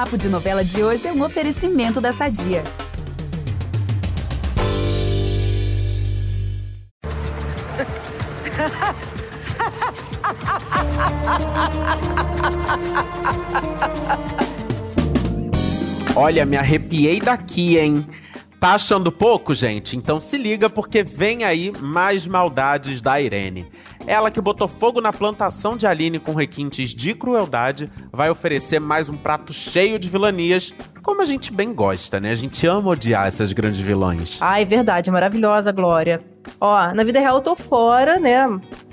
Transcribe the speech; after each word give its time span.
Papo 0.00 0.16
de 0.16 0.30
Novela 0.30 0.64
de 0.64 0.82
hoje 0.82 1.06
é 1.06 1.12
um 1.12 1.22
oferecimento 1.22 2.00
da 2.00 2.10
Sadia. 2.10 2.64
Olha, 16.16 16.46
me 16.46 16.56
arrepiei 16.56 17.20
daqui, 17.20 17.76
hein? 17.76 18.06
Tá 18.58 18.76
achando 18.76 19.12
pouco, 19.12 19.54
gente? 19.54 19.98
Então 19.98 20.18
se 20.18 20.38
liga 20.38 20.70
porque 20.70 21.02
vem 21.02 21.44
aí 21.44 21.74
mais 21.78 22.26
maldades 22.26 23.02
da 23.02 23.20
Irene. 23.20 23.70
Ela 24.06 24.30
que 24.30 24.40
botou 24.40 24.66
fogo 24.66 25.00
na 25.00 25.12
plantação 25.12 25.76
de 25.76 25.86
Aline 25.86 26.18
com 26.18 26.34
requintes 26.34 26.94
de 26.94 27.14
crueldade, 27.14 27.90
vai 28.12 28.30
oferecer 28.30 28.80
mais 28.80 29.08
um 29.08 29.16
prato 29.16 29.52
cheio 29.52 29.98
de 29.98 30.08
vilanias, 30.08 30.74
como 31.02 31.22
a 31.22 31.24
gente 31.24 31.52
bem 31.52 31.72
gosta, 31.72 32.20
né? 32.20 32.32
A 32.32 32.36
gente 32.36 32.66
ama 32.66 32.90
odiar 32.90 33.26
essas 33.26 33.52
grandes 33.52 33.80
vilões. 33.80 34.38
Ai, 34.40 34.64
verdade, 34.64 35.10
maravilhosa, 35.10 35.72
Glória. 35.72 36.20
Ó, 36.60 36.92
na 36.94 37.04
vida 37.04 37.20
real 37.20 37.36
eu 37.36 37.42
tô 37.42 37.54
fora, 37.54 38.18
né? 38.18 38.46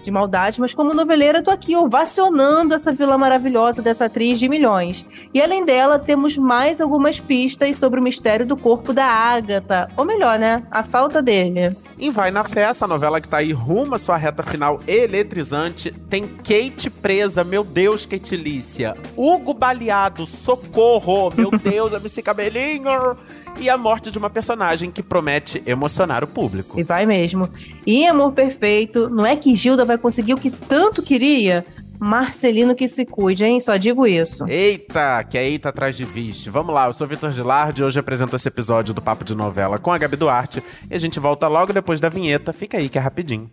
De 0.04 0.12
maldade, 0.12 0.60
mas 0.60 0.74
como 0.74 0.94
noveleira 0.94 1.40
eu 1.40 1.44
tô 1.44 1.52
aqui 1.52 1.76
ovacionando 1.76 2.74
essa 2.74 2.92
vilã 2.92 3.18
maravilhosa 3.18 3.82
dessa 3.82 4.06
atriz 4.06 4.40
de 4.40 4.48
milhões. 4.48 5.06
E 5.34 5.42
além 5.42 5.66
dela, 5.66 6.00
temos 6.00 6.38
mais 6.38 6.80
algumas 6.80 7.20
pistas 7.20 7.78
sobre 7.78 8.00
o 8.00 8.04
mistério 8.04 8.46
do 8.46 8.56
corpo 8.56 8.94
da 8.94 9.06
Ágata. 9.06 9.90
Ou 9.98 10.06
melhor, 10.06 10.38
né? 10.40 10.64
A 10.72 10.84
falta 10.84 11.22
dele. 11.22 11.76
E 12.00 12.12
vai 12.12 12.30
na 12.30 12.44
festa, 12.44 12.86
a 12.86 12.88
novela 12.88 13.20
que 13.20 13.28
tá 13.28 13.38
aí 13.38 13.52
rumo 13.52 13.96
à 13.96 13.98
sua 13.98 14.18
reta 14.18 14.44
final 14.44 14.80
eletrizante. 14.88 15.92
Tem 15.92 16.28
Kate 16.28 16.92
presa, 16.92 17.44
meu 17.44 17.64
Deus, 17.64 18.06
Kate 18.06 18.38
Lícia. 18.38 18.96
Hugo 19.16 19.52
baleado, 19.52 20.28
socorro, 20.28 21.34
meu 21.36 21.50
Deus, 21.58 21.94
esse 22.06 22.22
cabelinho 22.22 23.18
e 23.60 23.70
a 23.70 23.78
morte 23.78 24.12
de 24.12 24.18
uma 24.20 24.30
personagem 24.30 24.92
que 24.92 25.02
promete 25.02 25.64
emocionar 25.66 26.24
o 26.24 26.28
público. 26.28 26.80
E 26.80 26.84
vai 26.84 27.06
mesmo. 27.08 27.50
E 27.86 28.06
Amor 28.06 28.32
Perfeito, 28.34 29.10
não 29.10 29.26
é 29.26 29.36
que 29.36 29.56
Gilda 29.56 29.84
vai 29.84 29.98
conseguir 29.98 30.34
o 30.36 30.38
que 30.38 30.52
tanto 30.52 31.02
queria? 31.02 31.66
Marcelino 32.00 32.76
que 32.76 32.88
se 32.88 33.06
cuide, 33.06 33.44
hein? 33.44 33.60
Só 33.60 33.76
digo 33.78 34.06
isso. 34.06 34.48
Eita, 34.48 35.24
que 35.24 35.38
é 35.38 35.46
eita 35.46 35.70
atrás 35.70 35.98
de 35.98 36.06
viste. 36.06 36.50
Vamos 36.50 36.74
lá, 36.74 36.88
eu 36.88 36.94
sou 36.94 37.08
Vitor 37.08 37.32
Gilardi 37.32 37.82
e 37.82 37.84
hoje 37.84 38.00
apresento 38.00 38.36
esse 38.36 38.48
episódio 38.48 38.94
do 38.94 39.02
Papo 39.02 39.24
de 39.24 39.36
Novela 39.36 39.80
com 39.80 39.92
a 39.92 39.98
Gabi 39.98 40.16
Duarte. 40.16 40.64
E 40.90 40.96
a 40.96 41.00
gente 41.00 41.20
volta 41.20 41.48
logo 41.48 41.74
depois 41.74 42.00
da 42.00 42.10
vinheta. 42.10 42.54
Fica 42.54 42.78
aí 42.78 42.90
que 42.90 42.98
é 42.98 43.02
rapidinho. 43.02 43.50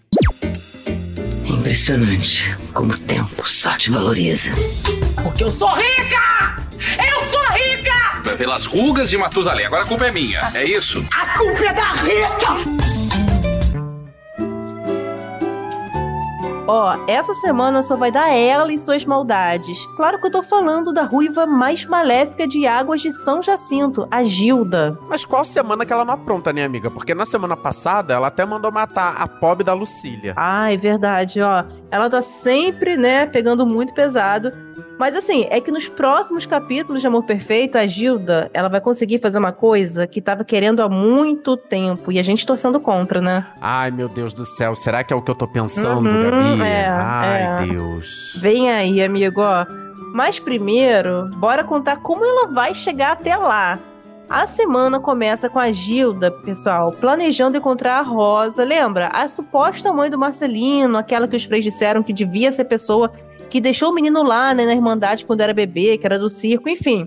Impressionante 1.45 2.57
como 2.73 2.93
o 2.93 2.99
tempo 2.99 3.49
só 3.49 3.77
te 3.77 3.91
valoriza. 3.91 4.51
Porque 5.23 5.45
eu 5.45 5.51
sou 5.51 5.69
rica! 5.75 6.63
Eu 6.99 7.27
sou 7.29 7.43
rica! 7.53 8.37
Pelas 8.37 8.67
rugas 8.67 9.09
de 9.11 9.17
Matusalém. 9.17 9.67
Agora 9.67 9.83
a 9.83 9.87
culpa 9.87 10.07
é 10.07 10.13
minha, 10.13 10.51
é 10.55 10.65
isso? 10.65 11.05
A 11.11 11.39
culpa 11.39 11.65
é 11.65 11.73
da 11.73 11.93
Rita! 11.93 13.04
Ó, 16.67 16.97
essa 17.07 17.35
semana 17.35 17.83
só 17.83 17.95
vai 17.95 18.11
dar 18.11 18.31
ela 18.31 18.73
e 18.73 18.79
suas 18.79 19.05
maldades. 19.05 19.85
Claro 19.97 20.19
que 20.19 20.27
eu 20.27 20.31
tô 20.31 20.43
falando 20.43 20.95
da 20.95 21.03
ruiva 21.03 21.45
mais 21.45 21.85
maléfica 21.85 22.49
de 22.49 22.67
Águas 22.67 23.03
de 23.03 23.13
São 23.13 23.43
Jacinto, 23.43 24.09
a 24.11 24.25
Gilda. 24.25 24.99
Mas 25.07 25.27
qual 25.27 25.45
semana 25.45 25.85
que 25.85 25.93
ela 25.93 26.07
não 26.07 26.15
apronta, 26.15 26.55
né, 26.55 26.65
amiga? 26.65 26.91
Porque 26.91 27.15
na 27.15 27.27
semana 27.27 27.55
passada 27.55 28.15
ela 28.15 28.29
até 28.29 28.47
mandou 28.47 28.73
matar 28.73 29.15
a 29.19 29.29
pobre 29.29 29.63
da 29.63 29.75
Lucília. 29.75 30.33
Ah, 30.37 30.73
é 30.73 30.77
verdade, 30.77 31.43
ó. 31.43 31.65
Ela 31.91 32.09
tá 32.09 32.23
sempre, 32.23 32.97
né, 32.97 33.27
pegando 33.27 33.67
muito 33.67 33.93
pesado. 33.93 34.51
Mas 34.99 35.15
assim, 35.17 35.47
é 35.51 35.61
que 35.61 35.71
nos 35.71 35.89
próximos 35.89 36.47
capítulos 36.47 37.01
de 37.01 37.07
Amor 37.07 37.25
Perfeito, 37.25 37.77
a 37.77 37.87
Gilda, 37.87 38.51
ela 38.55 38.69
vai 38.69 38.81
conseguir 38.81 39.19
fazer 39.19 39.39
uma 39.39 39.53
coisa 39.53 40.07
que 40.07 40.21
tava 40.21 40.45
querendo 40.45 40.83
há 40.83 40.89
muito 40.89 41.57
tempo 41.57 42.13
e 42.13 42.19
a 42.19 42.23
gente 42.23 42.47
torcendo 42.47 42.79
contra, 42.79 43.21
né? 43.21 43.47
Ai, 43.61 43.91
meu 43.91 44.09
Deus 44.09 44.33
do 44.33 44.45
céu, 44.45 44.75
será 44.75 45.03
que 45.03 45.13
é 45.13 45.17
o 45.17 45.23
que 45.23 45.31
eu 45.31 45.35
tô 45.35 45.49
pensando, 45.49 46.09
uhum, 46.09 46.23
Gabi? 46.23 46.63
É, 46.63 46.89
Ai, 46.89 47.43
é. 47.43 47.67
Deus. 47.67 48.37
Vem 48.41 48.71
aí, 48.71 49.03
amigo, 49.03 49.41
ó. 49.41 49.67
Mas 50.15 50.39
primeiro, 50.39 51.29
bora 51.37 51.65
contar 51.65 51.97
como 51.97 52.25
ela 52.25 52.47
vai 52.47 52.73
chegar 52.73 53.13
até 53.13 53.37
lá. 53.37 53.79
A 54.29 54.47
semana 54.47 54.99
começa 54.99 55.51
com 55.51 55.59
a 55.59 55.71
Gilda, 55.71 56.31
pessoal, 56.31 56.93
planejando 56.93 57.59
encontrar 57.59 57.99
a 57.99 58.03
Rosa. 58.03 58.65
Lembra? 58.65 59.09
A 59.09 59.29
suposta 59.29 59.93
mãe 59.93 60.09
do 60.09 60.19
Marcelino, 60.19 60.97
aquela 60.97 61.29
que 61.29 61.37
os 61.37 61.45
freios 61.45 61.65
disseram 61.65 62.03
que 62.03 62.13
devia 62.13 62.51
ser 62.51 62.65
pessoa 62.65 63.13
que 63.55 63.61
deixou 63.61 63.93
o 63.93 63.95
menino 63.95 64.25
lá, 64.25 64.53
né, 64.53 64.67
na 64.67 64.75
Irmandade 64.75 65.25
quando 65.25 65.41
era 65.41 65.55
bebê, 65.55 65.97
que 65.97 66.05
era 66.05 66.19
do 66.19 66.29
circo, 66.29 66.69
enfim. 66.69 67.07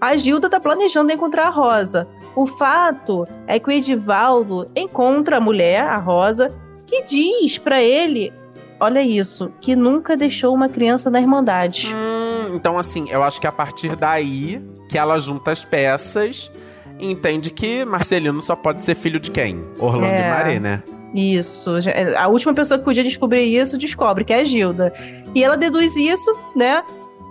A 0.00 0.16
Gilda 0.16 0.50
tá 0.50 0.58
planejando 0.58 1.12
encontrar 1.12 1.46
a 1.46 1.50
Rosa. 1.50 2.08
O 2.34 2.46
fato 2.46 3.28
é 3.46 3.60
que 3.60 3.68
o 3.68 3.70
Edivaldo 3.70 4.68
encontra 4.74 5.36
a 5.36 5.40
mulher, 5.40 5.84
a 5.84 5.96
Rosa, 5.96 6.50
que 6.84 7.04
diz 7.04 7.58
para 7.58 7.80
ele, 7.80 8.32
olha 8.80 9.00
isso, 9.02 9.52
que 9.60 9.76
nunca 9.76 10.16
deixou 10.16 10.52
uma 10.52 10.68
criança 10.68 11.08
na 11.08 11.20
Irmandade. 11.20 11.94
Hum, 11.94 12.56
então 12.56 12.76
assim, 12.76 13.08
eu 13.08 13.22
acho 13.22 13.40
que 13.40 13.46
a 13.46 13.52
partir 13.52 13.94
daí 13.94 14.60
que 14.88 14.98
ela 14.98 15.16
junta 15.20 15.52
as 15.52 15.64
peças 15.64 16.50
entende 16.98 17.50
que 17.50 17.84
Marcelino 17.84 18.42
só 18.42 18.56
pode 18.56 18.84
ser 18.84 18.96
filho 18.96 19.20
de 19.20 19.30
quem? 19.30 19.64
Orlando 19.78 20.06
é. 20.06 20.26
e 20.26 20.28
Maré, 20.28 20.58
né? 20.58 20.82
Isso. 21.14 21.70
A 22.18 22.26
última 22.26 22.52
pessoa 22.52 22.76
que 22.76 22.84
podia 22.84 23.04
descobrir 23.04 23.44
isso 23.44 23.78
descobre, 23.78 24.24
que 24.24 24.32
é 24.32 24.40
a 24.40 24.44
Gilda. 24.44 24.92
E 25.34 25.44
ela 25.44 25.56
deduz 25.56 25.94
isso, 25.96 26.36
né? 26.56 26.82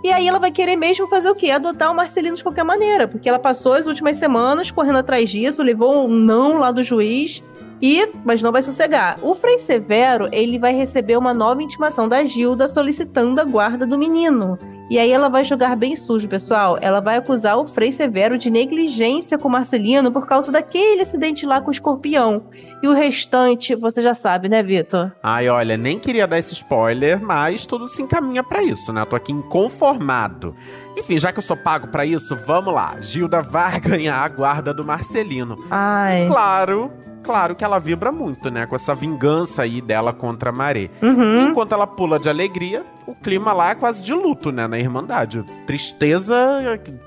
E 0.02 0.12
aí 0.12 0.26
ela 0.26 0.38
vai 0.38 0.50
querer 0.50 0.76
mesmo 0.76 1.06
fazer 1.06 1.30
o 1.30 1.34
quê? 1.34 1.50
Adotar 1.50 1.90
o 1.90 1.94
Marcelino 1.94 2.36
de 2.36 2.42
qualquer 2.42 2.64
maneira, 2.64 3.08
porque 3.08 3.28
ela 3.28 3.38
passou 3.38 3.72
as 3.72 3.86
últimas 3.86 4.16
semanas 4.18 4.70
correndo 4.70 4.98
atrás 4.98 5.30
disso, 5.30 5.62
levou 5.62 6.06
um 6.06 6.08
não 6.08 6.58
lá 6.58 6.70
do 6.70 6.82
juiz, 6.82 7.42
e 7.84 8.08
mas 8.24 8.40
não 8.40 8.50
vai 8.50 8.62
sossegar. 8.62 9.18
O 9.20 9.34
Frei 9.34 9.58
Severo, 9.58 10.30
ele 10.32 10.58
vai 10.58 10.74
receber 10.74 11.18
uma 11.18 11.34
nova 11.34 11.62
intimação 11.62 12.08
da 12.08 12.24
Gilda 12.24 12.66
solicitando 12.66 13.42
a 13.42 13.44
guarda 13.44 13.86
do 13.86 13.98
menino. 13.98 14.58
E 14.88 14.98
aí 14.98 15.10
ela 15.10 15.28
vai 15.28 15.44
jogar 15.44 15.76
bem 15.76 15.94
sujo, 15.94 16.26
pessoal. 16.26 16.78
Ela 16.80 17.00
vai 17.00 17.16
acusar 17.16 17.58
o 17.58 17.66
Frei 17.66 17.92
Severo 17.92 18.38
de 18.38 18.50
negligência 18.50 19.36
com 19.36 19.50
Marcelino 19.50 20.10
por 20.10 20.26
causa 20.26 20.50
daquele 20.50 21.02
acidente 21.02 21.44
lá 21.44 21.60
com 21.60 21.68
o 21.68 21.72
escorpião. 21.72 22.46
E 22.82 22.88
o 22.88 22.94
restante, 22.94 23.74
você 23.74 24.00
já 24.00 24.14
sabe, 24.14 24.48
né, 24.48 24.62
Vitor? 24.62 25.12
Ai, 25.22 25.50
olha, 25.50 25.76
nem 25.76 25.98
queria 25.98 26.26
dar 26.26 26.38
esse 26.38 26.54
spoiler, 26.54 27.22
mas 27.22 27.66
tudo 27.66 27.86
se 27.86 28.00
encaminha 28.00 28.42
para 28.42 28.62
isso, 28.62 28.94
né? 28.94 29.02
Eu 29.02 29.06
tô 29.06 29.16
aqui 29.16 29.32
inconformado. 29.32 30.56
Enfim, 30.96 31.18
já 31.18 31.32
que 31.32 31.38
eu 31.38 31.42
sou 31.42 31.56
pago 31.56 31.88
para 31.88 32.06
isso, 32.06 32.34
vamos 32.46 32.72
lá. 32.72 32.96
Gilda 33.00 33.42
vai 33.42 33.78
ganhar 33.80 34.22
a 34.22 34.28
guarda 34.28 34.72
do 34.72 34.84
Marcelino. 34.84 35.58
Ai. 35.70 36.26
Claro 36.26 36.90
claro 37.24 37.54
que 37.56 37.64
ela 37.64 37.78
vibra 37.78 38.12
muito, 38.12 38.50
né? 38.50 38.66
Com 38.66 38.76
essa 38.76 38.94
vingança 38.94 39.62
aí 39.62 39.80
dela 39.80 40.12
contra 40.12 40.50
a 40.50 40.52
Maré. 40.52 40.90
Uhum. 41.02 41.48
Enquanto 41.48 41.72
ela 41.72 41.86
pula 41.86 42.18
de 42.18 42.28
alegria, 42.28 42.84
o 43.06 43.14
clima 43.14 43.52
lá 43.52 43.70
é 43.70 43.74
quase 43.74 44.02
de 44.02 44.12
luto, 44.12 44.52
né? 44.52 44.68
Na 44.68 44.78
Irmandade. 44.78 45.42
Tristeza 45.66 46.36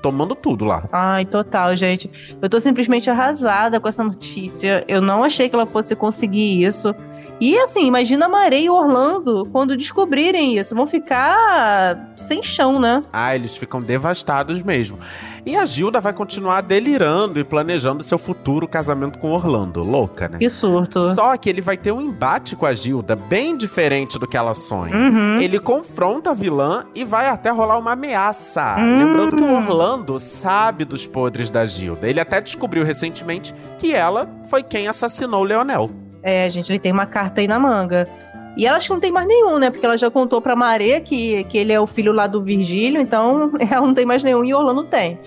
tomando 0.02 0.34
tudo 0.34 0.64
lá. 0.64 0.84
Ai, 0.92 1.24
total, 1.24 1.76
gente. 1.76 2.10
Eu 2.42 2.48
tô 2.48 2.60
simplesmente 2.60 3.08
arrasada 3.08 3.80
com 3.80 3.88
essa 3.88 4.02
notícia. 4.02 4.84
Eu 4.88 5.00
não 5.00 5.22
achei 5.22 5.48
que 5.48 5.54
ela 5.54 5.66
fosse 5.66 5.94
conseguir 5.94 6.62
isso. 6.62 6.94
E 7.40 7.56
assim, 7.58 7.86
imagina 7.86 8.26
a 8.26 8.28
Maré 8.28 8.60
e 8.60 8.70
Orlando 8.70 9.48
quando 9.52 9.76
descobrirem 9.76 10.58
isso. 10.58 10.74
Vão 10.74 10.86
ficar 10.86 12.12
sem 12.16 12.42
chão, 12.42 12.80
né? 12.80 13.00
Ah, 13.12 13.34
eles 13.34 13.56
ficam 13.56 13.80
devastados 13.80 14.62
mesmo. 14.62 14.98
E 15.46 15.56
a 15.56 15.64
Gilda 15.64 16.00
vai 16.00 16.12
continuar 16.12 16.60
delirando 16.60 17.40
e 17.40 17.44
planejando 17.44 18.02
seu 18.02 18.18
futuro 18.18 18.68
casamento 18.68 19.18
com 19.18 19.30
Orlando. 19.30 19.82
Louca, 19.82 20.28
né? 20.28 20.38
Que 20.38 20.50
surto. 20.50 21.14
Só 21.14 21.36
que 21.36 21.48
ele 21.48 21.60
vai 21.60 21.76
ter 21.76 21.92
um 21.92 22.00
embate 22.00 22.54
com 22.54 22.66
a 22.66 22.74
Gilda 22.74 23.16
bem 23.16 23.56
diferente 23.56 24.18
do 24.18 24.26
que 24.26 24.36
ela 24.36 24.52
sonha. 24.52 24.94
Uhum. 24.94 25.40
Ele 25.40 25.58
confronta 25.58 26.32
a 26.32 26.34
vilã 26.34 26.84
e 26.94 27.04
vai 27.04 27.28
até 27.28 27.50
rolar 27.50 27.78
uma 27.78 27.92
ameaça. 27.92 28.76
Uhum. 28.78 28.98
Lembrando 28.98 29.36
que 29.36 29.42
o 29.42 29.54
Orlando 29.54 30.18
sabe 30.18 30.84
dos 30.84 31.06
podres 31.06 31.48
da 31.48 31.64
Gilda. 31.64 32.08
Ele 32.08 32.20
até 32.20 32.40
descobriu 32.40 32.84
recentemente 32.84 33.54
que 33.78 33.94
ela 33.94 34.28
foi 34.50 34.62
quem 34.62 34.88
assassinou 34.88 35.42
o 35.42 35.44
Leonel. 35.44 36.07
É, 36.22 36.48
gente, 36.50 36.70
ele 36.70 36.78
tem 36.78 36.92
uma 36.92 37.06
carta 37.06 37.40
aí 37.40 37.48
na 37.48 37.58
manga. 37.58 38.08
E 38.56 38.66
ela 38.66 38.76
acho 38.76 38.88
que 38.88 38.92
não 38.92 39.00
tem 39.00 39.12
mais 39.12 39.26
nenhum, 39.26 39.58
né? 39.58 39.70
Porque 39.70 39.86
ela 39.86 39.96
já 39.96 40.10
contou 40.10 40.40
pra 40.40 40.56
Maré 40.56 40.98
que, 40.98 41.44
que 41.44 41.56
ele 41.56 41.72
é 41.72 41.80
o 41.80 41.86
filho 41.86 42.12
lá 42.12 42.26
do 42.26 42.42
Virgílio, 42.42 43.00
então 43.00 43.52
ela 43.70 43.86
não 43.86 43.94
tem 43.94 44.04
mais 44.04 44.22
nenhum 44.24 44.44
e 44.44 44.52
Orlando 44.52 44.84
tem. 44.84 45.18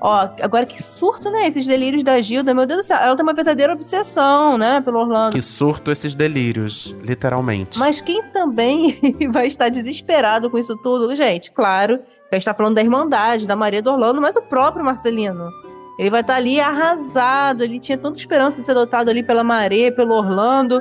Ó, 0.00 0.28
agora 0.40 0.64
que 0.64 0.82
surto, 0.82 1.30
né? 1.30 1.46
Esses 1.46 1.66
delírios 1.66 2.02
da 2.02 2.20
Gilda, 2.20 2.54
meu 2.54 2.66
Deus 2.66 2.80
do 2.80 2.86
céu. 2.86 2.96
Ela 2.96 3.16
tem 3.16 3.22
uma 3.22 3.34
verdadeira 3.34 3.72
obsessão, 3.72 4.56
né? 4.56 4.80
Pelo 4.80 5.00
Orlando. 5.00 5.34
Que 5.34 5.42
surto 5.42 5.90
esses 5.90 6.14
delírios, 6.14 6.96
literalmente. 7.02 7.78
Mas 7.78 8.00
quem 8.00 8.22
também 8.32 8.98
vai 9.30 9.48
estar 9.48 9.68
desesperado 9.68 10.48
com 10.48 10.56
isso 10.56 10.76
tudo, 10.76 11.14
gente, 11.14 11.50
claro, 11.50 12.00
a 12.30 12.34
gente 12.36 12.44
tá 12.44 12.54
falando 12.54 12.76
da 12.76 12.82
Irmandade, 12.82 13.46
da 13.46 13.56
Maria 13.56 13.82
do 13.82 13.90
Orlando, 13.90 14.20
mas 14.20 14.36
o 14.36 14.42
próprio 14.42 14.84
Marcelino. 14.84 15.50
Ele 15.98 16.10
vai 16.10 16.20
estar 16.20 16.36
ali 16.36 16.60
arrasado, 16.60 17.64
ele 17.64 17.80
tinha 17.80 17.98
tanta 17.98 18.18
esperança 18.18 18.60
de 18.60 18.66
ser 18.66 18.72
adotado 18.72 19.10
ali 19.10 19.22
pela 19.22 19.42
Maré, 19.42 19.90
pelo 19.90 20.14
Orlando. 20.14 20.80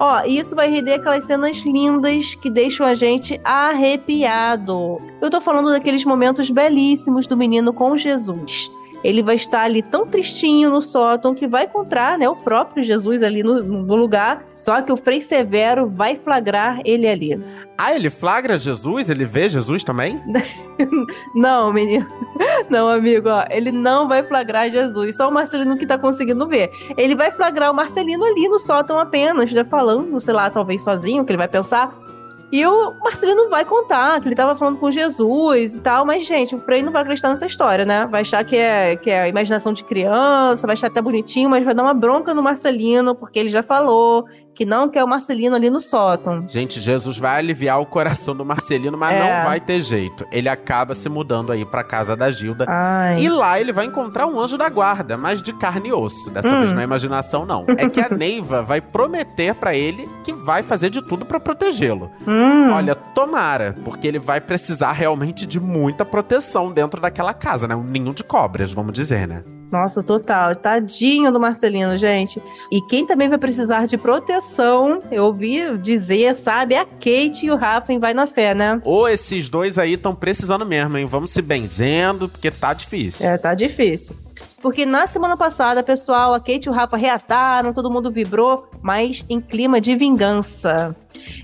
Ó, 0.00 0.24
e 0.24 0.38
isso 0.38 0.56
vai 0.56 0.70
render 0.70 0.94
aquelas 0.94 1.24
cenas 1.24 1.58
lindas 1.58 2.34
que 2.36 2.48
deixam 2.48 2.86
a 2.86 2.94
gente 2.94 3.38
arrepiado. 3.44 4.98
Eu 5.20 5.28
tô 5.28 5.40
falando 5.40 5.70
daqueles 5.70 6.04
momentos 6.04 6.48
belíssimos 6.48 7.26
do 7.26 7.36
menino 7.36 7.72
com 7.72 7.96
Jesus. 7.96 8.70
Ele 9.02 9.22
vai 9.22 9.36
estar 9.36 9.62
ali 9.62 9.82
tão 9.82 10.06
tristinho 10.06 10.70
no 10.70 10.80
sótão 10.80 11.34
que 11.34 11.46
vai 11.46 11.64
encontrar 11.64 12.18
né, 12.18 12.28
o 12.28 12.36
próprio 12.36 12.82
Jesus 12.82 13.22
ali 13.22 13.42
no, 13.42 13.62
no 13.62 13.96
lugar. 13.96 14.44
Só 14.56 14.82
que 14.82 14.92
o 14.92 14.96
Frei 14.96 15.20
Severo 15.20 15.88
vai 15.88 16.16
flagrar 16.16 16.80
ele 16.84 17.06
ali. 17.06 17.40
Ah, 17.76 17.94
ele 17.94 18.10
flagra 18.10 18.58
Jesus? 18.58 19.08
Ele 19.08 19.24
vê 19.24 19.48
Jesus 19.48 19.84
também? 19.84 20.20
não, 21.32 21.72
menino. 21.72 22.06
Não, 22.68 22.88
amigo, 22.88 23.28
ó. 23.28 23.44
Ele 23.50 23.72
não 23.72 24.08
vai 24.08 24.22
flagrar 24.22 24.70
Jesus. 24.70 25.16
Só 25.16 25.28
o 25.28 25.32
Marcelino 25.32 25.76
que 25.76 25.86
tá 25.86 25.96
conseguindo 25.96 26.46
ver. 26.46 26.70
Ele 26.96 27.14
vai 27.14 27.30
flagrar 27.30 27.70
o 27.70 27.74
Marcelino 27.74 28.24
ali 28.24 28.48
no 28.48 28.58
sótão 28.58 28.98
apenas, 28.98 29.52
né? 29.52 29.64
Falando, 29.64 30.20
sei 30.20 30.34
lá, 30.34 30.50
talvez 30.50 30.82
sozinho, 30.82 31.24
que 31.24 31.30
ele 31.30 31.38
vai 31.38 31.48
pensar. 31.48 31.96
E 32.50 32.64
o 32.66 32.94
Marcelino 33.00 33.48
vai 33.50 33.64
contar 33.64 34.20
que 34.20 34.28
ele 34.28 34.34
tava 34.34 34.54
falando 34.54 34.78
com 34.78 34.90
Jesus 34.90 35.76
e 35.76 35.80
tal, 35.80 36.06
mas, 36.06 36.26
gente, 36.26 36.54
o 36.54 36.58
Frei 36.58 36.82
não 36.82 36.90
vai 36.90 37.02
acreditar 37.02 37.28
nessa 37.28 37.44
história, 37.44 37.84
né? 37.84 38.06
Vai 38.06 38.22
achar 38.22 38.42
que 38.42 38.56
é, 38.56 38.96
que 38.96 39.10
é 39.10 39.28
imaginação 39.28 39.72
de 39.72 39.84
criança, 39.84 40.66
vai 40.66 40.72
achar 40.72 40.86
até 40.86 41.02
bonitinho, 41.02 41.50
mas 41.50 41.62
vai 41.62 41.74
dar 41.74 41.82
uma 41.82 41.92
bronca 41.92 42.32
no 42.32 42.42
Marcelino, 42.42 43.14
porque 43.14 43.38
ele 43.38 43.50
já 43.50 43.62
falou 43.62 44.24
que 44.58 44.66
não 44.66 44.88
quer 44.88 45.04
o 45.04 45.06
Marcelino 45.06 45.54
ali 45.54 45.70
no 45.70 45.80
sótão. 45.80 46.44
Gente, 46.48 46.80
Jesus 46.80 47.16
vai 47.16 47.38
aliviar 47.38 47.80
o 47.80 47.86
coração 47.86 48.34
do 48.34 48.44
Marcelino, 48.44 48.98
mas 48.98 49.14
é. 49.14 49.20
não 49.20 49.44
vai 49.44 49.60
ter 49.60 49.80
jeito. 49.80 50.26
Ele 50.32 50.48
acaba 50.48 50.96
se 50.96 51.08
mudando 51.08 51.52
aí 51.52 51.64
pra 51.64 51.84
casa 51.84 52.16
da 52.16 52.28
Gilda. 52.28 52.64
Ai. 52.66 53.20
E 53.20 53.28
lá 53.28 53.60
ele 53.60 53.72
vai 53.72 53.86
encontrar 53.86 54.26
um 54.26 54.40
anjo 54.40 54.58
da 54.58 54.68
guarda, 54.68 55.16
mas 55.16 55.40
de 55.40 55.52
carne 55.52 55.90
e 55.90 55.92
osso. 55.92 56.28
Dessa 56.32 56.48
hum. 56.48 56.58
vez 56.58 56.72
não 56.72 56.80
é 56.80 56.84
imaginação, 56.84 57.46
não. 57.46 57.66
É 57.68 57.88
que 57.88 58.00
a 58.00 58.08
Neiva 58.10 58.60
vai 58.60 58.80
prometer 58.80 59.54
para 59.54 59.76
ele 59.76 60.08
que 60.24 60.32
vai 60.32 60.64
fazer 60.64 60.90
de 60.90 61.02
tudo 61.02 61.24
para 61.24 61.38
protegê-lo. 61.38 62.10
Hum. 62.26 62.72
Olha, 62.72 62.96
tomara, 62.96 63.76
porque 63.84 64.08
ele 64.08 64.18
vai 64.18 64.40
precisar 64.40 64.90
realmente 64.90 65.46
de 65.46 65.60
muita 65.60 66.04
proteção 66.04 66.72
dentro 66.72 67.00
daquela 67.00 67.32
casa, 67.32 67.68
né? 67.68 67.76
Um 67.76 67.84
ninho 67.84 68.12
de 68.12 68.24
cobras, 68.24 68.72
vamos 68.72 68.92
dizer, 68.92 69.28
né? 69.28 69.44
Nossa, 69.70 70.02
total. 70.02 70.56
Tadinho 70.56 71.30
do 71.30 71.38
Marcelino, 71.38 71.96
gente. 71.96 72.42
E 72.70 72.80
quem 72.82 73.06
também 73.06 73.28
vai 73.28 73.38
precisar 73.38 73.86
de 73.86 73.98
proteção, 73.98 75.02
eu 75.10 75.24
ouvi 75.24 75.76
dizer, 75.78 76.36
sabe, 76.36 76.74
é 76.74 76.80
a 76.80 76.84
Kate 76.84 77.46
e 77.46 77.50
o 77.50 77.56
Rafa 77.56 77.92
em 77.92 77.98
Vai 77.98 78.14
na 78.14 78.26
Fé, 78.26 78.54
né? 78.54 78.80
Ou 78.84 79.08
esses 79.08 79.48
dois 79.48 79.78
aí 79.78 79.94
estão 79.94 80.14
precisando 80.14 80.64
mesmo, 80.64 80.96
hein? 80.96 81.06
Vamos 81.06 81.30
se 81.32 81.42
benzendo, 81.42 82.28
porque 82.28 82.50
tá 82.50 82.72
difícil. 82.72 83.26
É, 83.26 83.36
tá 83.36 83.54
difícil. 83.54 84.16
Porque 84.60 84.84
na 84.84 85.06
semana 85.06 85.36
passada, 85.36 85.82
pessoal, 85.82 86.34
a 86.34 86.40
Kate 86.40 86.66
e 86.66 86.68
o 86.68 86.72
Rafa 86.72 86.96
reataram, 86.96 87.72
todo 87.72 87.90
mundo 87.90 88.10
vibrou, 88.10 88.68
mas 88.82 89.24
em 89.28 89.40
clima 89.40 89.80
de 89.80 89.94
vingança. 89.94 90.96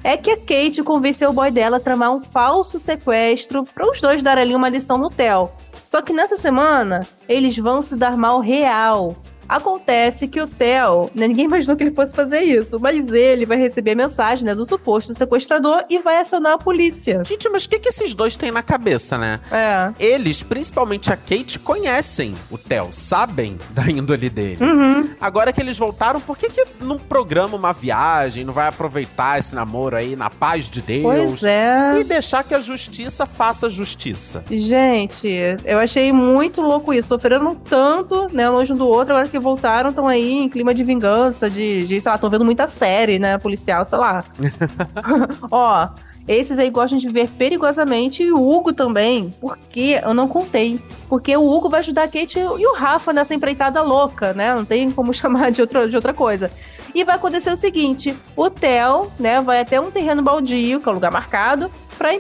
É 0.03 0.17
que 0.17 0.31
a 0.31 0.37
Kate 0.37 0.83
convenceu 0.83 1.31
o 1.31 1.33
boy 1.33 1.51
dela 1.51 1.77
a 1.77 1.81
tramar 1.81 2.11
um 2.13 2.23
falso 2.23 2.79
sequestro 2.79 3.65
para 3.65 3.89
os 3.89 4.01
dois 4.01 4.23
darem 4.23 4.43
ali 4.43 4.55
uma 4.55 4.69
lição 4.69 4.99
no 4.99 5.11
Theo. 5.11 5.51
Só 5.95 6.03
que 6.03 6.13
nessa 6.13 6.37
semana, 6.37 7.07
eles 7.29 7.57
vão 7.57 7.81
se 7.81 7.95
dar 7.95 8.17
mal 8.17 8.41
real. 8.41 9.15
Acontece 9.49 10.27
que 10.29 10.41
o 10.41 10.47
Theo, 10.47 11.11
né, 11.15 11.29
ninguém 11.29 11.45
imaginou 11.45 11.77
que 11.77 11.85
ele 11.85 11.95
fosse 11.95 12.15
fazer 12.15 12.41
isso, 12.41 12.79
mas 12.81 13.13
ele 13.13 13.47
vai 13.47 13.59
receber 13.59 13.93
a 13.93 13.97
mensagem 13.97 14.45
né, 14.45 14.55
do 14.55 14.65
suposto 14.65 15.15
sequestrador 15.15 15.85
e 15.89 15.99
vai 15.99 16.19
acionar 16.19 16.55
a 16.55 16.59
polícia. 16.59 17.23
Gente, 17.25 17.49
mas 17.49 17.65
o 17.65 17.69
que, 17.69 17.79
que 17.79 17.89
esses 17.89 18.15
dois 18.15 18.37
têm 18.37 18.51
na 18.51 18.63
cabeça, 18.63 19.19
né? 19.19 19.41
É. 19.51 19.93
Eles, 19.99 20.43
principalmente 20.43 21.13
a 21.13 21.17
Kate, 21.17 21.59
conhecem 21.59 22.35
o 22.51 22.59
Theo, 22.59 22.89
sabem 22.91 23.59
da 23.71 23.89
índole 23.89 24.31
dele. 24.31 24.65
Uhum. 24.65 25.11
Agora 25.21 25.53
que 25.53 25.61
eles 25.61 25.79
voltaram, 25.79 26.21
por 26.21 26.37
que, 26.37 26.49
que 26.49 26.67
não 26.81 26.99
programa 26.99 27.57
uma 27.57 27.73
viagem, 27.73 28.45
não 28.45 28.53
vai 28.53 28.69
aproveitar 28.69 29.39
esse 29.39 29.55
namoro 29.55 29.97
aí 29.97 30.17
na 30.17 30.31
paz 30.31 30.69
de 30.69 30.81
Deus? 30.81 31.03
Pois 31.03 31.45
é. 31.45 32.01
E 32.01 32.05
deixar 32.05 32.45
que 32.45 32.55
a 32.55 32.61
justiça 32.61 33.27
faça 33.27 33.69
justiça? 33.69 34.45
Gente, 34.51 35.29
eu 35.65 35.79
achei 35.79 36.13
muito 36.13 36.61
louco 36.61 36.93
isso. 36.93 37.09
Sofreram 37.09 37.55
tanto, 37.55 38.27
né, 38.33 38.49
longe 38.49 38.73
um 38.73 38.77
do 38.77 38.89
outro, 38.89 39.15
agora 39.15 39.29
que 39.35 39.39
voltaram 39.41 39.91
estão 39.91 40.07
aí 40.07 40.33
em 40.33 40.49
clima 40.49 40.73
de 40.73 40.85
vingança, 40.85 41.51
de, 41.51 41.85
de 41.89 42.01
sei 42.01 42.09
lá, 42.09 42.15
estão 42.15 42.31
vendo 42.31 42.45
muita 42.45 42.69
série, 42.69 43.19
né, 43.19 43.37
policial, 43.37 43.85
sei 43.85 43.99
lá. 43.99 44.23
Ó, 45.51 45.89
esses 46.29 46.57
aí 46.57 46.71
gostam 46.71 46.99
de 46.99 47.09
ver 47.09 47.29
perigosamente 47.31 48.23
e 48.23 48.33
o 48.33 48.49
Hugo 48.49 48.73
também, 48.73 49.35
porque 49.41 50.01
eu 50.05 50.15
não 50.15 50.29
contei. 50.29 50.81
Porque 51.09 51.37
o 51.37 51.45
Hugo 51.45 51.69
vai 51.69 51.81
ajudar 51.81 52.05
a 52.05 52.09
Kate 52.09 52.39
e 52.39 52.67
o 52.67 52.75
Rafa 52.75 53.13
nessa 53.13 53.35
empreitada 53.35 53.83
louca, 53.83 54.33
né? 54.33 54.55
Não 54.55 54.65
tem 54.65 54.89
como 54.89 55.13
chamar 55.13 55.51
de 55.51 55.61
outra, 55.61 55.89
de 55.89 55.97
outra 55.97 56.15
coisa. 56.15 56.49
E 56.95 57.03
vai 57.03 57.17
acontecer 57.17 57.53
o 57.53 57.57
seguinte: 57.57 58.17
o 58.37 58.49
Theo, 58.49 59.11
né, 59.19 59.41
vai 59.41 59.61
até 59.61 59.81
um 59.81 59.91
terreno 59.91 60.23
baldio, 60.23 60.81
que 60.81 60.89
é 60.89 60.93
o 60.93 60.95
lugar 60.95 61.11
marcado, 61.11 61.69
para 61.99 62.15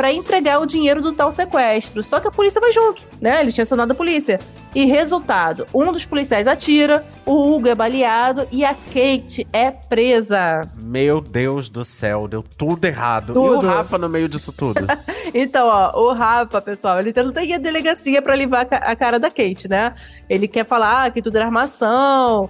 para 0.00 0.10
entregar 0.10 0.58
o 0.58 0.64
dinheiro 0.64 1.02
do 1.02 1.12
tal 1.12 1.30
sequestro. 1.30 2.02
Só 2.02 2.20
que 2.20 2.26
a 2.26 2.30
polícia 2.30 2.58
vai 2.58 2.72
junto, 2.72 3.04
né? 3.20 3.42
Ele 3.42 3.52
tinha 3.52 3.64
acionado 3.64 3.92
a 3.92 3.94
polícia. 3.94 4.38
E 4.74 4.86
resultado: 4.86 5.66
um 5.74 5.92
dos 5.92 6.06
policiais 6.06 6.46
atira, 6.46 7.04
o 7.26 7.34
Hugo 7.34 7.68
é 7.68 7.74
baleado 7.74 8.48
e 8.50 8.64
a 8.64 8.72
Kate 8.72 9.46
é 9.52 9.70
presa. 9.70 10.62
Meu 10.74 11.20
Deus 11.20 11.68
do 11.68 11.84
céu, 11.84 12.26
deu 12.26 12.42
tudo 12.42 12.86
errado. 12.86 13.34
Tudo. 13.34 13.62
E 13.62 13.66
o 13.66 13.68
Rafa 13.68 13.98
no 13.98 14.08
meio 14.08 14.26
disso 14.26 14.54
tudo? 14.54 14.80
então, 15.34 15.66
ó, 15.66 15.90
o 15.94 16.14
Rafa, 16.14 16.62
pessoal, 16.62 16.98
ele 16.98 17.12
não 17.14 17.30
tem 17.30 17.52
a 17.52 17.58
delegacia 17.58 18.22
para 18.22 18.34
livrar 18.34 18.66
a 18.70 18.96
cara 18.96 19.18
da 19.18 19.30
Kate, 19.30 19.68
né? 19.68 19.94
Ele 20.30 20.48
quer 20.48 20.64
falar 20.64 21.10
que 21.10 21.20
tudo 21.20 21.36
era 21.36 21.44
armação, 21.44 22.48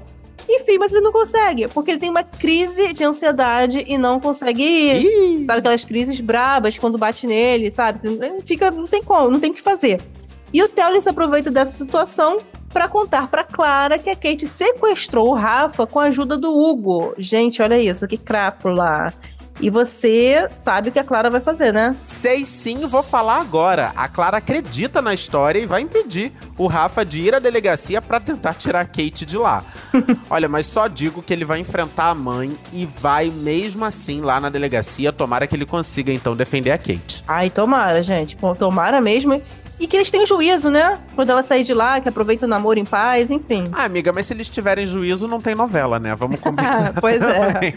enfim, 0.57 0.79
mas 0.79 0.93
ele 0.93 1.03
não 1.03 1.13
consegue, 1.13 1.69
porque 1.69 1.93
ele 1.93 2.01
tem 2.01 2.11
uma 2.11 2.25
crise 2.25 2.93
de 2.93 3.05
ansiedade 3.05 3.85
e 3.87 3.97
não 3.97 4.19
consegue 4.19 4.63
ir. 4.63 5.05
Ih. 5.05 5.47
Sabe 5.47 5.59
aquelas 5.59 5.85
crises 5.85 6.21
brabas 6.21 6.79
quando 6.79 6.99
bate 6.99 7.27
nele, 7.27 7.71
sabe? 7.71 8.01
Fica, 8.45 8.71
não 8.71 8.87
tem 8.87 9.03
como, 9.03 9.31
não 9.31 9.41
tem 9.41 9.51
o 9.51 9.55
que 9.55 9.63
fazer. 9.63 10.01
E 10.53 10.63
o 10.63 10.69
Theo 10.69 11.01
se 11.01 11.09
aproveita 11.09 11.51
dessa 11.51 11.77
situação 11.77 12.39
para 12.73 12.89
contar 12.89 13.29
para 13.29 13.45
Clara 13.45 13.99
que 13.99 14.11
a 14.11 14.17
Kate 14.17 14.47
sequestrou 14.47 15.29
o 15.29 15.35
Rafa 15.35 15.87
com 15.87 16.01
a 16.01 16.05
ajuda 16.05 16.37
do 16.37 16.57
Hugo. 16.57 17.15
Gente, 17.19 17.61
olha 17.63 17.79
isso, 17.79 18.07
que 18.07 18.17
crápula. 18.17 19.13
E 19.61 19.69
você 19.69 20.49
sabe 20.51 20.89
o 20.89 20.93
que 20.93 20.99
a 20.99 21.05
Clara 21.05 21.29
vai 21.29 21.41
fazer, 21.41 21.71
né? 21.71 21.95
Sei 22.03 22.47
sim, 22.47 22.87
vou 22.87 23.03
falar 23.03 23.41
agora. 23.41 23.93
A 23.95 24.09
Clara 24.09 24.39
acredita 24.39 25.03
na 25.03 25.13
história 25.13 25.59
e 25.59 25.67
vai 25.67 25.83
impedir 25.83 26.33
o 26.57 26.67
Rafa 26.67 27.05
de 27.05 27.21
ir 27.21 27.35
à 27.35 27.39
delegacia 27.39 28.01
para 28.01 28.19
tentar 28.19 28.55
tirar 28.55 28.81
a 28.81 28.87
Kate 28.87 29.27
de 29.27 29.37
lá. 29.37 29.63
Olha, 30.29 30.49
mas 30.49 30.67
só 30.67 30.87
digo 30.87 31.23
que 31.23 31.33
ele 31.33 31.45
vai 31.45 31.59
enfrentar 31.59 32.11
a 32.11 32.15
mãe 32.15 32.57
e 32.73 32.87
vai 32.87 33.31
mesmo 33.31 33.85
assim 33.85 34.21
lá 34.21 34.41
na 34.41 34.49
delegacia. 34.49 35.13
Tomara 35.13 35.47
que 35.47 35.57
ele 35.57 35.67
consiga 35.67 36.13
então 36.13 36.37
defender 36.37 36.71
a 36.71 36.79
Kate. 36.79 37.25
Ai, 37.27 37.51
tomara, 37.51 38.03
gente. 38.03 38.37
Tomara 38.59 39.01
mesmo. 39.01 39.41
E 39.81 39.87
que 39.87 39.97
eles 39.97 40.11
têm 40.11 40.27
juízo, 40.27 40.71
né? 40.71 40.99
Quando 41.15 41.31
ela 41.31 41.43
sair 41.43 41.65
de 41.65 41.73
lá, 41.73 42.01
que 42.03 42.09
aproveita 42.09 42.45
o 42.45 42.49
namoro 42.49 42.79
em 42.79 42.85
paz, 42.85 43.31
enfim. 43.31 43.65
Ah, 43.73 43.85
amiga, 43.85 44.13
mas 44.13 44.27
se 44.27 44.35
eles 44.35 44.51
tiverem 44.51 44.87
juízo, 44.87 45.27
não 45.27 45.41
tem 45.41 45.55
novela, 45.55 45.99
né? 45.99 46.15
Vamos 46.15 46.39
combinar. 46.41 46.93
pois 47.01 47.23
é. 47.23 47.73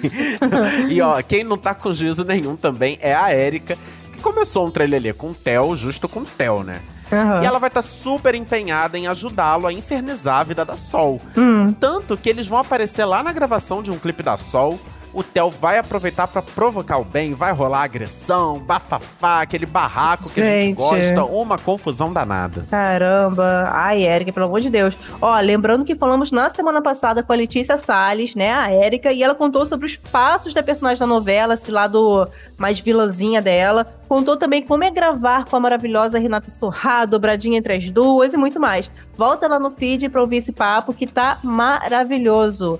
e 0.90 1.02
ó, 1.02 1.22
quem 1.22 1.46
não 1.46 1.58
tá 1.58 1.74
com 1.74 1.94
juízo 1.94 2.26
nenhum 2.26 2.58
também 2.58 3.00
é 3.02 3.16
a 3.16 3.30
Érica, 3.32 3.78
que 4.12 4.22
começou 4.22 4.68
um 4.68 4.72
trailer 4.72 5.16
com 5.16 5.32
o 5.32 5.34
Theo, 5.34 5.74
justo 5.78 6.10
com 6.10 6.20
o 6.20 6.26
Theo, 6.26 6.62
né? 6.62 6.82
Uhum. 7.14 7.44
E 7.44 7.46
ela 7.46 7.60
vai 7.60 7.70
estar 7.70 7.82
tá 7.82 7.88
super 7.88 8.36
empenhada 8.36 8.98
em 8.98 9.08
ajudá-lo 9.08 9.68
a 9.68 9.74
infernizar 9.74 10.40
a 10.40 10.44
vida 10.44 10.66
da 10.66 10.76
Sol. 10.76 11.22
Hum. 11.38 11.72
Tanto 11.74 12.18
que 12.18 12.30
eles 12.30 12.48
vão 12.48 12.60
aparecer 12.60 13.06
lá 13.06 13.22
na 13.22 13.32
gravação 13.32 13.84
de 13.84 13.92
um 13.92 14.00
clipe 14.00 14.24
da 14.24 14.38
Sol 14.38 14.80
o 15.14 15.24
Theo 15.24 15.50
vai 15.50 15.78
aproveitar 15.78 16.28
para 16.28 16.42
provocar 16.42 16.98
o 16.98 17.04
bem, 17.04 17.34
vai 17.34 17.54
rolar 17.54 17.84
agressão, 17.84 18.60
bafafá, 18.60 19.42
aquele 19.42 19.66
barraco 19.66 20.30
que 20.30 20.42
gente. 20.42 20.58
a 20.58 20.62
gente 20.62 20.76
gosta, 20.76 21.24
uma 21.24 21.58
confusão 21.58 22.12
danada. 22.12 22.66
Caramba. 22.70 23.70
Ai, 23.72 24.04
Érica, 24.04 24.34
pelo 24.34 24.48
amor 24.48 24.62
de 24.62 24.70
Deus. 24.70 24.98
Ó, 25.22 25.40
lembrando 25.40 25.86
que 25.86 25.96
falamos 25.96 26.32
na 26.32 26.50
semana 26.50 26.82
passada 26.82 27.22
com 27.22 27.32
a 27.32 27.36
Letícia 27.36 27.78
Salles, 27.78 28.36
né, 28.36 28.52
a 28.52 28.72
Érica, 28.72 29.12
e 29.12 29.22
ela 29.22 29.36
contou 29.36 29.66
sobre 29.66 29.86
os 29.86 29.96
passos 29.96 30.54
da 30.54 30.64
personagem 30.64 31.00
da 31.00 31.08
novela, 31.08 31.54
esse 31.54 31.72
lado 31.72 32.28
mais 32.58 32.80
vilãzinha 32.80 33.42
dela. 33.42 33.86
Contou 34.08 34.38
também 34.38 34.62
como 34.62 34.84
é 34.84 34.92
gravar 34.92 35.46
com 35.46 35.56
a 35.56 35.60
maravilhosa 35.60 36.20
Renata 36.20 36.50
Sorrá, 36.50 37.06
dobradinha 37.06 37.58
entre 37.58 37.74
as 37.74 37.90
duas 37.90 38.34
e 38.34 38.38
muito 38.38 38.60
mais. 38.60 38.90
Volta 39.18 39.48
lá 39.48 39.60
no 39.60 39.72
feed 39.72 40.10
pra 40.10 40.22
ouvir 40.22 40.38
esse 40.38 40.52
papo 40.52 40.94
que 40.94 41.06
tá 41.06 41.38
maravilhoso. 41.44 42.80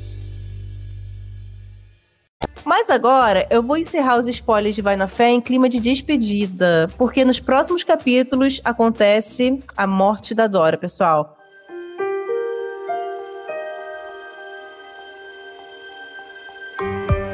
Mas 2.71 2.89
agora 2.89 3.45
eu 3.49 3.61
vou 3.61 3.75
encerrar 3.75 4.17
os 4.17 4.29
spoilers 4.29 4.73
de 4.73 4.81
Vai 4.81 4.95
na 4.95 5.05
Fé 5.05 5.27
em 5.27 5.41
clima 5.41 5.67
de 5.67 5.77
despedida, 5.77 6.89
porque 6.97 7.25
nos 7.25 7.37
próximos 7.37 7.83
capítulos 7.83 8.61
acontece 8.63 9.61
a 9.75 9.85
morte 9.85 10.33
da 10.33 10.47
Dora, 10.47 10.77
pessoal. 10.77 11.37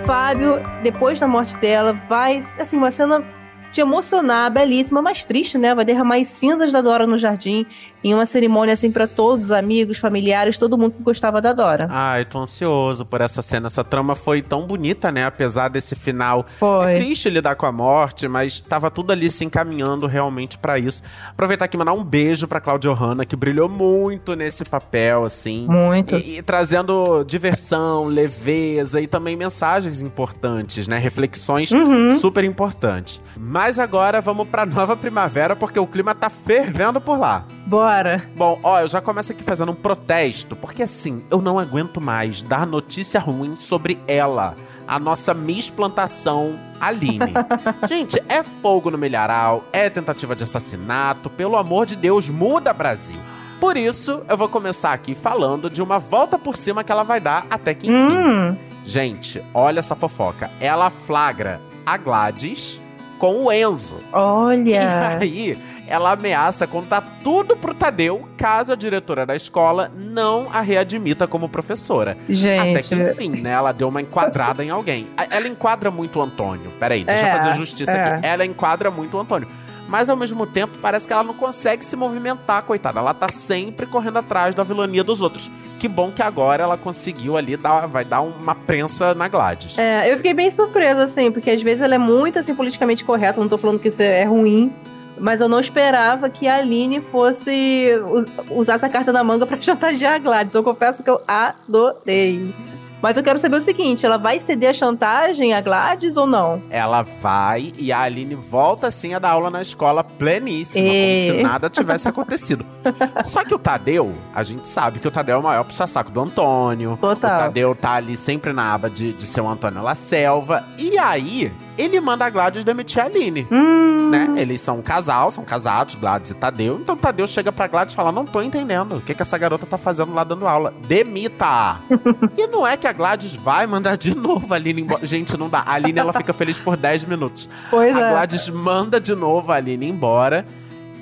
Fábio, 0.08 0.60
depois 0.82 1.20
da 1.20 1.27
morte 1.27 1.56
dela, 1.58 1.94
vai, 2.10 2.44
assim, 2.58 2.75
uma 2.75 2.89
cena 2.89 3.24
de 3.71 3.81
emocionar, 3.81 4.51
belíssima, 4.51 5.01
mas 5.01 5.24
triste, 5.25 5.57
né? 5.57 5.74
Vai 5.75 5.86
derramar 5.86 6.17
as 6.17 6.27
cinzas 6.27 6.71
da 6.71 6.81
Dora 6.81 7.05
no 7.05 7.17
jardim 7.17 7.65
em 8.03 8.13
uma 8.13 8.25
cerimônia 8.25 8.74
assim 8.74 8.91
para 8.91 9.07
todos, 9.07 9.51
amigos, 9.51 9.97
familiares, 9.97 10.57
todo 10.57 10.77
mundo 10.77 10.93
que 10.93 11.03
gostava 11.03 11.41
da 11.41 11.51
Dora. 11.51 11.88
Ai, 11.91 12.24
tô 12.25 12.39
ansioso 12.39 13.05
por 13.05 13.21
essa 13.21 13.41
cena. 13.41 13.67
Essa 13.67 13.83
trama 13.83 14.15
foi 14.15 14.41
tão 14.41 14.65
bonita, 14.65 15.12
né? 15.12 15.25
Apesar 15.25 15.67
desse 15.69 15.95
final. 15.95 16.45
Foi. 16.59 16.91
É 16.91 16.95
triste 16.95 17.29
lidar 17.29 17.55
com 17.55 17.65
a 17.65 17.71
morte, 17.71 18.27
mas 18.27 18.59
tava 18.59 18.89
tudo 18.89 19.12
ali 19.12 19.29
se 19.29 19.43
encaminhando 19.43 20.05
realmente 20.07 20.57
para 20.57 20.77
isso. 20.79 21.01
Aproveitar 21.31 21.65
aqui 21.65 21.75
e 21.75 21.79
mandar 21.79 21.93
um 21.93 22.03
beijo 22.03 22.47
pra 22.47 22.62
Claudia 22.62 22.93
Hanna, 22.93 23.25
que 23.25 23.36
brilhou 23.36 23.67
muito 23.67 24.36
nesse 24.36 24.63
papel, 24.63 25.25
assim. 25.25 25.67
Muito. 25.67 26.15
E, 26.15 26.38
e 26.38 26.41
trazendo 26.41 27.24
diversão, 27.24 28.05
leveza 28.05 29.01
e 29.01 29.07
também 29.07 29.36
mensagens 29.36 30.01
importantes, 30.01 30.88
né? 30.88 30.97
Reflexões 30.97 31.71
Uhum. 31.71 32.17
super 32.17 32.43
importantes. 32.43 33.19
Mas 33.57 33.79
agora 33.79 34.21
vamos 34.21 34.47
pra 34.47 34.67
nova 34.67 34.95
primavera, 34.95 35.55
porque 35.55 35.79
o 35.79 35.87
clima 35.87 36.13
tá 36.13 36.29
fervendo 36.29 37.01
por 37.01 37.17
lá. 37.17 37.43
Bora. 37.65 38.29
Bom, 38.35 38.59
ó, 38.61 38.81
eu 38.81 38.87
já 38.87 39.01
começo 39.01 39.31
aqui 39.31 39.41
fazendo 39.41 39.71
um 39.71 39.75
protesto, 39.75 40.55
porque 40.55 40.83
assim, 40.83 41.23
eu 41.31 41.41
não 41.41 41.57
aguento 41.57 41.99
mais 41.99 42.43
dar 42.43 42.67
notícia 42.67 43.19
ruim 43.19 43.55
sobre 43.55 43.97
ela, 44.07 44.55
a 44.87 44.99
nossa 44.99 45.33
Miss 45.33 45.71
Plantação 45.71 46.59
Aline. 46.79 47.33
Gente, 47.89 48.21
é 48.29 48.43
fogo 48.43 48.91
no 48.91 48.97
milharal, 48.99 49.63
é 49.73 49.89
tentativa 49.89 50.35
de 50.35 50.43
assassinato, 50.43 51.27
pelo 51.27 51.57
amor 51.57 51.87
de 51.87 51.95
Deus, 51.95 52.29
muda 52.29 52.71
Brasil. 52.71 53.17
Por 53.59 53.75
isso, 53.75 54.21
eu 54.29 54.37
vou 54.37 54.49
começar 54.49 54.93
aqui 54.93 55.15
falando 55.15 55.67
de 55.67 55.81
uma 55.81 55.97
volta 55.97 56.37
por 56.37 56.55
cima 56.55 56.83
que 56.83 56.91
ela 56.91 57.01
vai 57.01 57.19
dar 57.19 57.47
até 57.49 57.73
que 57.73 57.87
enfim. 57.87 58.17
Hum. 58.17 58.55
Gente, 58.85 59.43
olha 59.51 59.79
essa 59.79 59.95
fofoca. 59.95 60.51
Ela 60.61 60.91
flagra 60.91 61.59
a 61.83 61.97
Gladys 61.97 62.79
com 63.17 63.43
o 63.45 63.51
Enzo. 63.51 63.97
Olha. 64.12 65.17
E 65.19 65.24
aí, 65.24 65.57
ela 65.88 66.12
ameaça 66.12 66.67
contar 66.67 67.19
tudo 67.24 67.55
pro 67.55 67.74
Tadeu 67.74 68.27
caso 68.38 68.74
a 68.74 68.75
diretora 68.75 69.25
da 69.25 69.36
escola 69.36 69.91
não 69.95 70.47
a 70.51 70.62
readmita 70.62 71.27
como 71.27 71.47
professora. 71.50 72.12
Até 72.21 72.33
Gente. 72.33 72.88
que, 72.89 72.95
enfim, 72.95 73.29
né? 73.41 73.51
Ela 73.51 73.71
deu 73.71 73.88
uma 73.88 74.01
enquadrada 74.01 74.63
em 74.63 74.69
alguém. 74.69 75.07
Ela 75.29 75.47
enquadra 75.47 75.89
muito 75.89 76.19
o 76.19 76.21
Antônio. 76.21 76.71
Peraí, 76.79 77.03
deixa 77.03 77.25
É, 77.25 77.31
eu 77.33 77.38
fazer 77.38 77.53
justiça 77.57 77.91
é. 77.91 78.03
aqui. 78.15 78.27
Ela 78.27 78.45
enquadra 78.45 78.91
muito 78.91 79.17
o 79.17 79.19
Antônio. 79.19 79.47
Mas 79.88 80.10
ao 80.10 80.17
mesmo 80.17 80.46
tempo, 80.46 80.77
parece 80.82 81.08
que 81.08 81.13
ela 81.13 81.24
não 81.24 81.34
consegue 81.34 81.84
se 81.86 81.96
movimentar, 81.96 82.63
coitada. 82.63 83.00
Ela 83.00 83.13
tá 83.13 83.29
sempre 83.29 83.86
correndo 83.86 84.17
atrás 84.17 84.53
da 84.53 84.63
vilania 84.63 85.03
dos 85.03 85.22
outros. 85.22 85.50
Que 85.79 85.88
bom 85.88 86.12
que 86.12 86.22
agora 86.22 86.63
ela 86.63 86.75
conseguiu 86.77 87.38
ali 87.38 87.56
dar, 87.56 87.86
vai 87.88 88.03
dar 88.03 88.22
uma 88.22 88.53
prensa 88.56 89.13
na 89.13 89.27
Gladys. 89.27 89.77
É, 89.77 90.12
eu 90.12 90.17
fiquei 90.17 90.34
bem 90.34 90.50
surpresa, 90.51 91.03
assim, 91.03 91.32
porque 91.32 91.51
às 91.51 91.62
vezes 91.62 91.82
ela 91.84 91.96
é 91.96 92.00
muito, 92.00 92.39
assim, 92.39 92.53
politicamente 92.56 93.06
correta, 93.06 93.39
não 93.39 93.48
tô 93.48 93.58
falando 93.58 93.79
que 93.79 93.88
isso 93.88 94.01
é 94.01 94.24
ruim, 94.24 94.74
mas 95.20 95.39
eu 95.39 95.48
não 95.48 95.60
esperava 95.60 96.29
que 96.29 96.48
a 96.48 96.56
Aline 96.58 97.00
fosse 97.00 97.91
us- 98.12 98.25
usar 98.50 98.74
essa 98.74 98.89
carta 98.89 99.13
na 99.13 99.24
manga 99.24 99.46
pra 99.46 99.56
chantagear 99.62 100.15
a 100.15 100.17
Gladys. 100.17 100.56
Eu 100.56 100.63
confesso 100.63 101.03
que 101.03 101.10
eu 101.10 101.22
adorei. 101.27 102.53
Mas 103.01 103.16
eu 103.18 103.24
quero 103.24 103.38
saber 103.38 103.58
o 103.58 103.62
seguinte, 103.62 104.06
ela 104.06 104.18
vai 104.18 104.39
ceder 104.39 104.70
a 104.72 104.74
chantagem 104.74 105.54
a 105.54 105.62
Gladys 105.62 106.18
ou 106.18 106.25
não? 106.25 106.62
Ela 106.70 107.01
vai 107.04 107.74
e 107.77 107.92
a 107.92 108.01
Aline 108.01 108.36
volta 108.36 108.88
assim 108.88 109.13
a 109.13 109.20
dar 109.20 109.32
aula 109.32 109.50
na 109.51 109.62
escola 109.62 110.04
pleníssima, 110.04 110.88
E- 110.88 111.27
como 111.27 111.38
se 111.39 111.44
nada 111.44 111.70
tivesse 111.70 112.08
acontecido. 112.10 112.66
Só 113.25 113.44
que 113.44 113.54
o 113.54 113.60
Tadeu, 113.60 114.13
a 114.34 114.44
gente 114.44 114.68
sabe 114.68 115.00
que 115.00 115.08
o 115.08 115.12
Tadeu 115.12 115.36
é 115.36 115.39
o 115.39 115.44
maior 115.44 115.63
puxa-saco 115.63 116.10
do 116.12 116.22
Antônio. 116.22 116.98
Total. 117.00 117.36
O 117.36 117.44
Tadeu 117.44 117.75
tá 117.75 117.92
ali 117.94 118.18
sempre 118.18 118.51
na 118.54 118.74
aba 118.74 118.89
de, 118.89 119.13
de 119.13 119.27
ser 119.27 119.42
o 119.42 119.48
Antônio 119.48 119.82
La 119.84 119.94
Selva. 119.96 120.63
E 120.77 120.98
aí, 120.98 121.51
ele 121.77 122.00
manda 122.00 122.25
a 122.25 122.29
Gladys 122.29 122.63
demitir 122.63 123.01
a 123.01 123.05
Aline. 123.05 123.48
Hum, 123.51 124.10
Né? 124.10 124.36
Eles 124.38 124.62
são 124.62 124.79
um 124.79 124.81
casal, 124.81 125.31
são 125.31 125.43
casados, 125.43 125.96
Gladys 125.96 126.31
e 126.31 126.34
Tadeu. 126.34 126.79
Então 126.81 126.96
Tadeu 126.96 127.27
chega 127.27 127.51
pra 127.51 127.67
Gladys 127.67 127.93
e 127.93 127.96
fala: 127.96 128.12
Não 128.12 128.25
tô 128.25 128.41
entendendo. 128.41 128.98
O 128.98 129.01
que, 129.01 129.13
que 129.13 129.22
essa 129.22 129.38
garota 129.38 129.65
tá 129.65 129.77
fazendo 129.77 130.13
lá 130.13 130.24
dando 130.24 130.48
aula? 130.48 130.74
Demita! 130.88 131.79
e 132.38 132.48
não 132.48 132.65
é 132.65 132.77
que 132.77 132.88
a 132.88 132.93
Gladys 132.93 133.34
vai 133.36 133.67
mandar 133.67 133.98
de 133.98 134.15
novo 134.15 134.53
a 134.53 134.57
Aline 134.57 134.81
embora. 134.81 135.05
Gente, 135.05 135.36
não 135.36 135.50
dá. 135.50 135.60
A 135.60 135.74
Aline 135.74 136.00
ela 136.00 136.13
fica 136.13 136.34
feliz 136.34 136.60
por 136.60 136.77
10 136.77 137.05
minutos. 137.05 137.50
pois 137.69 137.96
A 137.96 138.00
é. 138.00 138.12
Gladys 138.12 138.48
manda 138.50 139.00
de 139.00 139.13
novo 139.13 139.51
a 139.51 139.55
Aline 139.55 139.89
embora. 139.89 140.46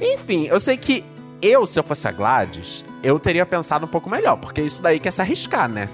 Enfim, 0.02 0.46
eu 0.46 0.60
sei 0.60 0.76
que 0.78 1.04
eu, 1.42 1.66
se 1.66 1.80
eu 1.80 1.84
fosse 1.84 2.08
a 2.08 2.12
Gladys, 2.12 2.84
eu 3.04 3.20
teria 3.20 3.46
pensado 3.46 3.86
um 3.86 3.90
pouco 3.90 4.10
melhor, 4.10 4.36
porque 4.38 4.62
isso 4.62 4.82
daí 4.82 5.00
quer 5.00 5.12
se 5.12 5.22
arriscar, 5.22 5.70
né? 5.70 5.88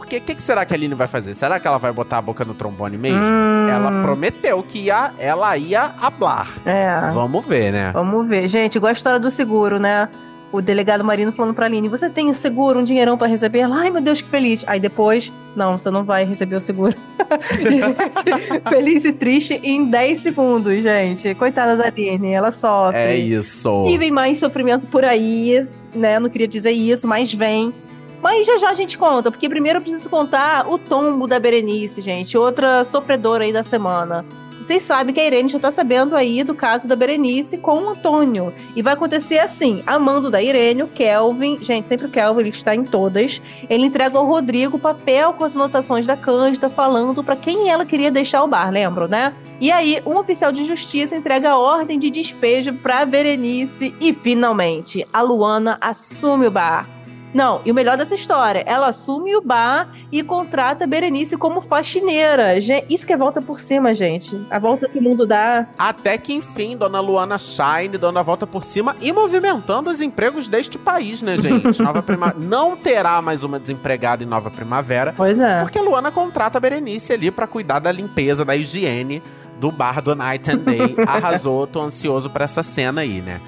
Porque 0.00 0.16
o 0.16 0.20
que, 0.22 0.34
que 0.34 0.42
será 0.42 0.64
que 0.64 0.72
a 0.72 0.76
Aline 0.76 0.94
vai 0.94 1.06
fazer? 1.06 1.34
Será 1.34 1.60
que 1.60 1.66
ela 1.68 1.76
vai 1.76 1.92
botar 1.92 2.16
a 2.18 2.22
boca 2.22 2.42
no 2.42 2.54
trombone 2.54 2.96
mesmo? 2.96 3.20
Hum, 3.22 3.66
Ela 3.68 4.02
prometeu 4.02 4.62
que 4.62 4.86
ia, 4.86 5.12
ela 5.18 5.54
ia 5.58 5.92
hablar. 6.00 6.48
É. 6.64 7.10
Vamos 7.12 7.44
ver, 7.46 7.70
né? 7.70 7.90
Vamos 7.92 8.26
ver. 8.26 8.48
Gente, 8.48 8.76
igual 8.76 8.88
a 8.88 8.92
história 8.92 9.20
do 9.20 9.30
seguro, 9.30 9.78
né? 9.78 10.08
O 10.50 10.60
delegado 10.60 11.04
Marino 11.04 11.30
falando 11.30 11.54
pra 11.54 11.66
Aline: 11.66 11.86
Você 11.88 12.08
tem 12.08 12.30
o 12.30 12.34
seguro, 12.34 12.80
um 12.80 12.82
dinheirão 12.82 13.16
pra 13.18 13.28
receber? 13.28 13.60
Ela, 13.60 13.76
Ai, 13.82 13.90
meu 13.90 14.00
Deus, 14.00 14.20
que 14.22 14.28
feliz. 14.28 14.64
Aí 14.66 14.80
depois, 14.80 15.30
não, 15.54 15.76
você 15.78 15.90
não 15.90 16.02
vai 16.02 16.24
receber 16.24 16.56
o 16.56 16.60
seguro. 16.60 16.96
Feliz 18.68 19.04
e 19.04 19.12
triste 19.12 19.60
em 19.62 19.84
10 19.88 20.18
segundos, 20.18 20.82
gente. 20.82 21.34
Coitada 21.34 21.76
da 21.76 21.84
Aline, 21.86 22.32
ela 22.32 22.50
sofre. 22.50 22.98
É 22.98 23.16
isso. 23.16 23.84
E 23.86 23.96
vem 23.98 24.10
mais 24.10 24.38
sofrimento 24.38 24.86
por 24.86 25.04
aí, 25.04 25.66
né? 25.94 26.18
Não 26.18 26.28
queria 26.28 26.48
dizer 26.48 26.72
isso, 26.72 27.06
mas 27.06 27.32
vem. 27.32 27.72
Mas 28.22 28.46
já 28.46 28.58
já 28.58 28.70
a 28.70 28.74
gente 28.74 28.98
conta, 28.98 29.30
porque 29.30 29.48
primeiro 29.48 29.78
eu 29.78 29.82
preciso 29.82 30.10
contar 30.10 30.68
o 30.68 30.78
tombo 30.78 31.26
da 31.26 31.38
Berenice, 31.38 32.00
gente. 32.02 32.36
Outra 32.36 32.84
sofredora 32.84 33.44
aí 33.44 33.52
da 33.52 33.62
semana. 33.62 34.24
Vocês 34.60 34.82
sabem 34.82 35.14
que 35.14 35.20
a 35.20 35.26
Irene 35.26 35.48
já 35.48 35.58
tá 35.58 35.70
sabendo 35.70 36.14
aí 36.14 36.44
do 36.44 36.54
caso 36.54 36.86
da 36.86 36.94
Berenice 36.94 37.56
com 37.56 37.78
o 37.78 37.88
Antônio. 37.88 38.52
E 38.76 38.82
vai 38.82 38.92
acontecer 38.92 39.38
assim: 39.38 39.82
amando 39.86 40.30
da 40.30 40.42
Irene, 40.42 40.82
o 40.82 40.88
Kelvin, 40.88 41.58
gente, 41.62 41.88
sempre 41.88 42.06
o 42.06 42.10
Kelvin, 42.10 42.40
ele 42.40 42.50
está 42.50 42.74
em 42.74 42.84
todas. 42.84 43.40
Ele 43.70 43.86
entrega 43.86 44.18
ao 44.18 44.26
Rodrigo 44.26 44.76
o 44.76 44.80
papel 44.80 45.32
com 45.32 45.44
as 45.44 45.56
anotações 45.56 46.06
da 46.06 46.14
Cândida, 46.14 46.68
falando 46.68 47.24
pra 47.24 47.36
quem 47.36 47.70
ela 47.70 47.86
queria 47.86 48.10
deixar 48.10 48.44
o 48.44 48.48
bar, 48.48 48.70
lembram, 48.70 49.08
né? 49.08 49.34
E 49.58 49.72
aí, 49.72 50.02
um 50.04 50.16
oficial 50.16 50.52
de 50.52 50.66
justiça 50.66 51.16
entrega 51.16 51.50
a 51.50 51.58
ordem 51.58 51.98
de 51.98 52.10
despejo 52.10 52.74
pra 52.74 53.06
Berenice 53.06 53.94
e 53.98 54.12
finalmente 54.12 55.06
a 55.10 55.22
Luana 55.22 55.78
assume 55.80 56.46
o 56.46 56.50
bar. 56.50 56.99
Não, 57.32 57.60
e 57.64 57.70
o 57.70 57.74
melhor 57.74 57.96
dessa 57.96 58.14
história, 58.14 58.62
ela 58.66 58.88
assume 58.88 59.36
o 59.36 59.40
bar 59.40 59.88
e 60.10 60.22
contrata 60.22 60.84
a 60.84 60.86
Berenice 60.86 61.36
como 61.36 61.60
faxineira. 61.60 62.56
Isso 62.88 63.06
que 63.06 63.12
é 63.12 63.16
volta 63.16 63.40
por 63.40 63.60
cima, 63.60 63.94
gente. 63.94 64.46
A 64.50 64.58
volta 64.58 64.88
que 64.88 64.98
o 64.98 65.02
mundo 65.02 65.26
dá. 65.26 65.66
Até 65.78 66.18
que 66.18 66.32
enfim, 66.32 66.76
Dona 66.76 67.00
Luana 67.00 67.38
Shine 67.38 67.96
dando 67.98 68.18
a 68.18 68.22
volta 68.22 68.46
por 68.46 68.64
cima 68.64 68.96
e 69.00 69.12
movimentando 69.12 69.90
os 69.90 70.00
empregos 70.00 70.48
deste 70.48 70.78
país, 70.78 71.22
né, 71.22 71.36
gente? 71.36 71.80
Nova 71.82 72.02
Prima... 72.02 72.34
Não 72.36 72.76
terá 72.76 73.20
mais 73.22 73.44
uma 73.44 73.58
desempregada 73.58 74.22
em 74.22 74.26
Nova 74.26 74.50
Primavera, 74.50 75.14
Pois 75.16 75.40
é. 75.40 75.60
porque 75.60 75.78
a 75.78 75.82
Luana 75.82 76.10
contrata 76.10 76.58
a 76.58 76.60
Berenice 76.60 77.12
ali 77.12 77.30
pra 77.30 77.46
cuidar 77.46 77.78
da 77.78 77.92
limpeza, 77.92 78.44
da 78.44 78.56
higiene 78.56 79.22
do 79.60 79.70
bar 79.70 80.00
do 80.00 80.14
Night 80.14 80.50
and 80.50 80.58
Day. 80.58 80.96
Arrasou, 81.06 81.66
tô 81.66 81.82
ansioso 81.82 82.30
pra 82.30 82.44
essa 82.44 82.62
cena 82.62 83.02
aí, 83.02 83.20
né? 83.20 83.40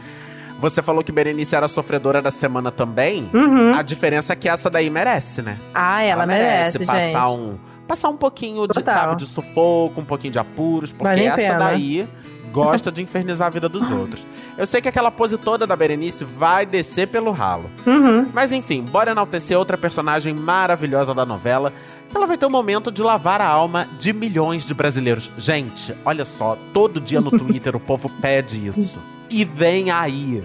Você 0.62 0.80
falou 0.80 1.02
que 1.02 1.10
Berenice 1.10 1.56
era 1.56 1.66
sofredora 1.66 2.22
da 2.22 2.30
semana 2.30 2.70
também. 2.70 3.28
Uhum. 3.34 3.74
A 3.74 3.82
diferença 3.82 4.32
é 4.32 4.36
que 4.36 4.48
essa 4.48 4.70
daí 4.70 4.88
merece, 4.88 5.42
né? 5.42 5.58
Ah, 5.74 6.04
ela, 6.04 6.24
merece, 6.24 6.86
passar 6.86 7.26
gente. 7.26 7.40
um 7.40 7.58
passar 7.84 8.08
um 8.10 8.16
pouquinho 8.16 8.68
de, 8.68 8.74
Total. 8.74 8.94
sabe, 8.94 9.16
de 9.16 9.26
sufoco, 9.26 10.00
um 10.00 10.04
pouquinho 10.04 10.32
de 10.32 10.38
apuros, 10.38 10.92
porque 10.92 11.20
essa 11.20 11.36
pena. 11.36 11.58
daí 11.58 12.08
gosta 12.52 12.92
de 12.92 13.02
infernizar 13.02 13.48
a 13.48 13.50
vida 13.50 13.68
dos 13.68 13.82
outros. 13.90 14.24
Eu 14.56 14.64
sei 14.64 14.80
que 14.80 14.88
aquela 14.88 15.10
pose 15.10 15.36
toda 15.36 15.66
da 15.66 15.74
Berenice 15.74 16.24
vai 16.24 16.64
descer 16.64 17.08
pelo 17.08 17.32
ralo. 17.32 17.68
Uhum. 17.84 18.28
Mas 18.32 18.52
enfim, 18.52 18.82
bora 18.82 19.10
enaltecer 19.10 19.58
outra 19.58 19.76
personagem 19.76 20.32
maravilhosa 20.32 21.12
da 21.12 21.26
novela. 21.26 21.72
que 22.08 22.16
Ela 22.16 22.24
vai 22.24 22.38
ter 22.38 22.46
um 22.46 22.50
momento 22.50 22.92
de 22.92 23.02
lavar 23.02 23.40
a 23.40 23.48
alma 23.48 23.88
de 23.98 24.12
milhões 24.12 24.64
de 24.64 24.74
brasileiros. 24.74 25.28
Gente, 25.36 25.92
olha 26.04 26.24
só, 26.24 26.56
todo 26.72 27.00
dia 27.00 27.20
no 27.20 27.32
Twitter 27.36 27.74
o 27.74 27.80
povo 27.80 28.08
pede 28.20 28.64
isso. 28.64 29.00
E 29.32 29.44
vem 29.44 29.90
aí. 29.90 30.42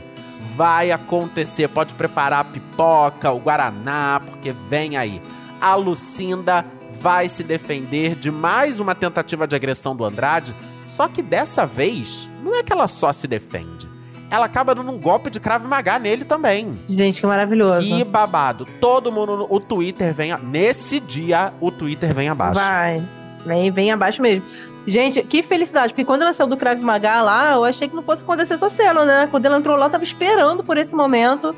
Vai 0.56 0.92
acontecer. 0.92 1.68
Pode 1.68 1.94
preparar 1.94 2.40
a 2.40 2.44
pipoca, 2.44 3.32
o 3.32 3.40
guaraná, 3.40 4.22
porque 4.26 4.54
vem 4.70 4.98
aí. 4.98 5.22
A 5.62 5.76
Lucinda 5.76 6.66
vai 7.02 7.28
se 7.30 7.44
defender 7.44 8.16
de 8.16 8.32
mais 8.32 8.80
uma 8.80 8.96
tentativa 8.96 9.48
de 9.48 9.56
agressão 9.56 9.96
do 9.96 10.04
Andrade. 10.06 10.56
Só 10.88 11.08
que 11.08 11.22
dessa 11.22 11.66
vez, 11.66 12.28
não 12.44 12.56
é 12.56 12.64
que 12.64 12.72
ela 12.74 12.88
só 12.88 13.12
se 13.14 13.28
defende. 13.28 13.88
Ela 14.30 14.46
acaba 14.46 14.74
dando 14.76 14.92
um 14.92 14.98
golpe 14.98 15.30
de 15.30 15.40
Krav 15.40 15.64
Maga 15.66 15.98
nele 16.00 16.26
também. 16.26 16.78
Gente, 16.88 17.22
que 17.22 17.28
maravilhoso. 17.28 17.82
Que 17.86 18.04
babado. 18.04 18.66
Todo 18.82 19.12
mundo, 19.12 19.38
no- 19.38 19.48
o 19.50 19.60
Twitter 19.60 20.14
vem. 20.14 20.32
a- 20.32 20.38
Nesse 20.38 21.00
dia, 21.00 21.54
o 21.62 21.72
Twitter 21.72 22.14
vem 22.14 22.28
abaixo. 22.30 22.60
Vai. 22.60 23.02
Vem, 23.46 23.72
vem 23.72 23.92
abaixo 23.92 24.22
mesmo. 24.22 24.44
Gente, 24.88 25.22
que 25.22 25.44
felicidade, 25.44 25.92
porque 25.92 26.06
quando 26.06 26.22
ela 26.22 26.32
saiu 26.32 26.48
do 26.48 26.56
Krav 26.56 26.82
Maga 26.82 27.22
lá, 27.22 27.54
eu 27.56 27.66
achei 27.66 27.90
que 27.90 27.96
não 27.96 28.02
fosse 28.02 28.24
acontecer 28.24 28.54
essa 28.54 28.70
cena, 28.70 29.04
né? 29.04 29.28
Quando 29.30 29.46
ela 29.46 29.58
entrou 29.58 29.76
lá, 29.76 29.88
eu 29.88 29.90
tava 29.90 30.04
esperando 30.06 30.64
por 30.64 30.78
esse 30.78 30.96
momento. 30.96 31.54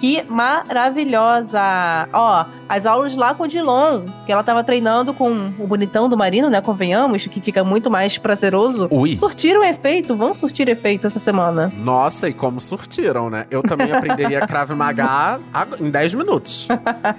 Que 0.00 0.22
maravilhosa! 0.22 2.08
Ó, 2.14 2.46
as 2.74 2.86
aulas 2.86 3.14
lá 3.14 3.34
com 3.34 3.44
o 3.44 3.48
Dilon, 3.48 4.06
que 4.24 4.32
ela 4.32 4.42
tava 4.42 4.64
treinando 4.64 5.12
com 5.12 5.52
o 5.58 5.66
bonitão 5.66 6.08
do 6.08 6.16
Marino, 6.16 6.48
né? 6.48 6.60
Convenhamos, 6.60 7.26
que 7.26 7.40
fica 7.40 7.62
muito 7.62 7.90
mais 7.90 8.16
prazeroso. 8.16 8.88
Ui. 8.90 9.14
Surtiram 9.16 9.62
efeito, 9.62 10.16
vão 10.16 10.34
surtir 10.34 10.68
efeito 10.68 11.06
essa 11.06 11.18
semana. 11.18 11.70
Nossa, 11.76 12.28
e 12.28 12.32
como 12.32 12.60
surtiram, 12.60 13.28
né? 13.28 13.46
Eu 13.50 13.62
também 13.62 13.92
aprenderia 13.92 14.46
Krav 14.46 14.70
Maga 14.74 15.38
ag- 15.52 15.76
em 15.80 15.90
10 15.90 16.14
minutos. 16.14 16.66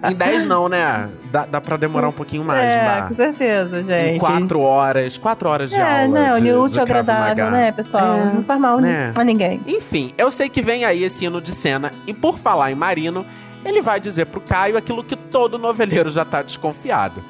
Em 0.10 0.16
10 0.16 0.46
não, 0.46 0.68
né? 0.68 1.08
Dá, 1.32 1.46
dá 1.46 1.62
pra 1.62 1.78
demorar 1.78 2.08
um 2.10 2.14
pouquinho 2.14 2.44
mais, 2.44 2.72
é, 2.74 2.86
dá. 2.86 3.02
com 3.08 3.14
certeza, 3.14 3.84
gente. 3.84 4.16
Em 4.16 4.18
4 4.20 4.60
horas, 4.60 5.18
4 5.18 5.50
horas 5.50 5.70
de 5.70 5.76
É, 5.80 6.04
aula. 6.04 6.08
não, 6.08 6.34
de, 6.36 6.42
de, 6.42 6.52
útil 6.54 6.80
de 6.80 6.86
Krav 6.86 7.10
agradável, 7.10 7.46
Maga. 7.46 7.52
né, 7.52 7.72
pessoal? 7.72 8.14
É, 8.16 8.26
não 8.34 8.44
faz 8.44 8.60
mal 8.60 8.80
né? 8.80 9.14
a 9.16 9.24
ninguém. 9.24 9.62
Enfim, 9.68 10.14
eu 10.18 10.32
sei 10.32 10.50
que 10.50 10.62
vem 10.62 10.84
aí 10.86 11.04
esse 11.04 11.26
hino 11.26 11.40
de 11.40 11.52
cena, 11.54 11.92
e 12.08 12.14
por 12.14 12.38
falar 12.38 12.72
em 12.72 12.76
Marino, 12.76 13.26
ele 13.66 13.82
vai 13.82 14.00
dizer 14.00 14.26
pro 14.26 14.42
Caio 14.42 14.78
aquilo 14.78 15.04
que 15.04 15.16
todo 15.16 15.58
noveleiro 15.58 16.10
já 16.10 16.26
tá 16.26 16.42
desconfiado. 16.42 17.24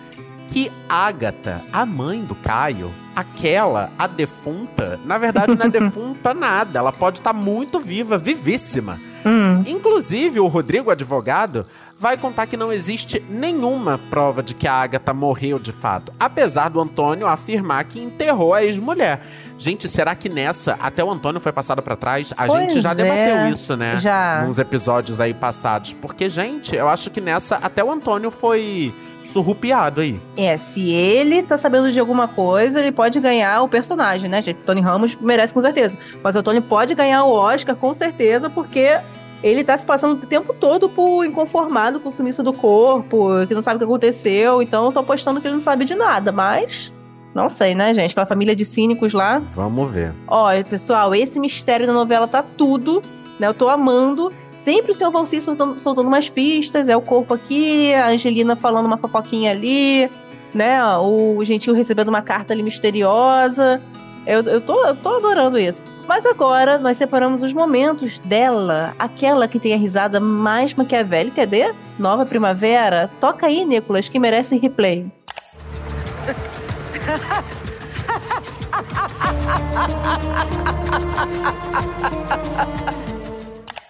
Que 0.47 0.71
Ágata, 0.87 1.61
a 1.71 1.85
mãe 1.85 2.21
do 2.23 2.35
Caio, 2.35 2.91
aquela, 3.15 3.91
a 3.97 4.07
defunta, 4.07 4.99
na 5.05 5.17
verdade 5.17 5.55
não 5.55 5.65
é 5.65 5.69
defunta 5.69 6.33
nada, 6.33 6.79
ela 6.79 6.91
pode 6.91 7.19
estar 7.19 7.33
muito 7.33 7.79
viva, 7.79 8.17
vivíssima. 8.17 8.99
Hum. 9.25 9.63
Inclusive, 9.65 10.39
o 10.39 10.47
Rodrigo, 10.47 10.91
advogado, 10.91 11.65
vai 12.03 12.17
contar 12.17 12.47
que 12.47 12.57
não 12.57 12.73
existe 12.73 13.23
nenhuma 13.29 13.97
prova 14.09 14.43
de 14.43 14.53
que 14.53 14.67
a 14.67 14.73
Agatha 14.73 15.13
morreu 15.13 15.57
de 15.57 15.71
fato, 15.71 16.11
apesar 16.19 16.67
do 16.67 16.81
Antônio 16.81 17.25
afirmar 17.25 17.85
que 17.85 17.97
enterrou 17.97 18.53
a 18.53 18.61
ex-mulher. 18.61 19.21
Gente, 19.57 19.87
será 19.87 20.13
que 20.13 20.27
nessa 20.27 20.77
até 20.81 21.01
o 21.01 21.09
Antônio 21.09 21.39
foi 21.39 21.53
passado 21.53 21.81
pra 21.81 21.95
trás? 21.95 22.33
A 22.35 22.45
Pois 22.45 22.73
gente 22.73 22.81
já 22.81 22.91
é, 22.91 22.95
debateu 22.95 23.47
isso, 23.47 23.77
né? 23.77 23.95
já. 23.95 24.43
Nos 24.45 24.59
episódios 24.59 25.21
aí 25.21 25.33
passados. 25.33 25.93
Porque, 25.93 26.27
gente, 26.27 26.75
eu 26.75 26.89
acho 26.89 27.09
que 27.09 27.21
nessa 27.21 27.55
até 27.55 27.81
o 27.81 27.89
Antônio 27.89 28.29
foi 28.29 28.93
surrupiado 29.23 30.01
aí. 30.01 30.19
É, 30.35 30.57
se 30.57 30.91
ele 30.91 31.41
tá 31.41 31.55
sabendo 31.55 31.89
de 31.89 32.01
alguma 32.01 32.27
coisa, 32.27 32.81
ele 32.81 32.91
pode 32.91 33.17
ganhar 33.21 33.61
o 33.61 33.69
personagem, 33.69 34.29
né, 34.29 34.41
gente? 34.41 34.57
Tony 34.57 34.81
Ramos 34.81 35.15
merece 35.21 35.53
com 35.53 35.61
certeza. 35.61 35.97
Mas 36.21 36.35
o 36.35 36.43
Tony 36.43 36.59
pode 36.59 36.93
ganhar 36.93 37.23
o 37.23 37.31
Oscar 37.31 37.77
com 37.77 37.93
certeza, 37.93 38.49
porque 38.49 38.99
ele 39.43 39.63
tá 39.63 39.77
se 39.77 39.85
passando 39.85 40.23
o 40.23 40.25
tempo 40.25 40.53
todo 40.53 40.87
por 40.87 41.25
inconformado 41.25 41.99
com 41.99 42.07
o 42.07 42.11
sumiço 42.11 42.41
do 42.41 42.53
corpo, 42.53 43.45
que 43.45 43.53
não 43.53 43.61
sabe 43.61 43.75
o 43.75 43.79
que 43.79 43.85
aconteceu. 43.85 44.61
Então 44.61 44.85
eu 44.85 44.91
tô 44.91 44.99
apostando 44.99 45.41
que 45.41 45.47
ele 45.47 45.55
não 45.55 45.61
sabe 45.61 45.83
de 45.83 45.93
nada, 45.93 46.31
mas. 46.31 46.91
Não 47.35 47.49
sei, 47.49 47.75
né, 47.75 47.93
gente? 47.93 48.11
Aquela 48.11 48.25
família 48.25 48.55
de 48.55 48.63
cínicos 48.63 49.11
lá. 49.11 49.39
Vamos 49.53 49.91
ver. 49.91 50.13
Olha, 50.27 50.63
pessoal, 50.63 51.13
esse 51.13 51.39
mistério 51.39 51.85
da 51.85 51.93
novela 51.93 52.27
tá 52.27 52.43
tudo, 52.43 53.01
né? 53.39 53.47
Eu 53.47 53.53
tô 53.53 53.69
amando. 53.69 54.31
Sempre 54.55 54.91
o 54.91 54.93
senhor 54.93 55.11
Valci 55.11 55.41
soltando, 55.41 55.77
soltando 55.79 56.07
umas 56.07 56.29
pistas, 56.29 56.87
é 56.87 56.95
o 56.95 57.01
corpo 57.01 57.33
aqui, 57.33 57.93
a 57.93 58.07
Angelina 58.07 58.55
falando 58.55 58.85
uma 58.85 58.97
fofoquinha 58.97 59.51
ali, 59.51 60.09
né? 60.53 60.81
O 60.97 61.43
Gentil 61.43 61.73
recebendo 61.73 62.07
uma 62.07 62.21
carta 62.21 62.53
ali 62.53 62.63
misteriosa. 62.63 63.81
Eu, 64.25 64.41
eu, 64.43 64.61
tô, 64.61 64.85
eu 64.85 64.95
tô 64.95 65.09
adorando 65.17 65.57
isso. 65.59 65.83
Mas 66.07 66.25
agora 66.25 66.77
nós 66.77 66.97
separamos 66.97 67.43
os 67.43 67.53
momentos 67.53 68.19
dela, 68.19 68.93
aquela 68.97 69.47
que 69.47 69.59
tem 69.59 69.73
a 69.73 69.77
risada 69.77 70.19
mais 70.19 70.73
maquiavélica, 70.73 71.41
cadê? 71.41 71.73
Nova 71.99 72.25
Primavera. 72.25 73.09
Toca 73.19 73.47
aí, 73.47 73.63
Nicolas, 73.65 74.07
que 74.09 74.19
merece 74.19 74.57
replay. 74.57 75.11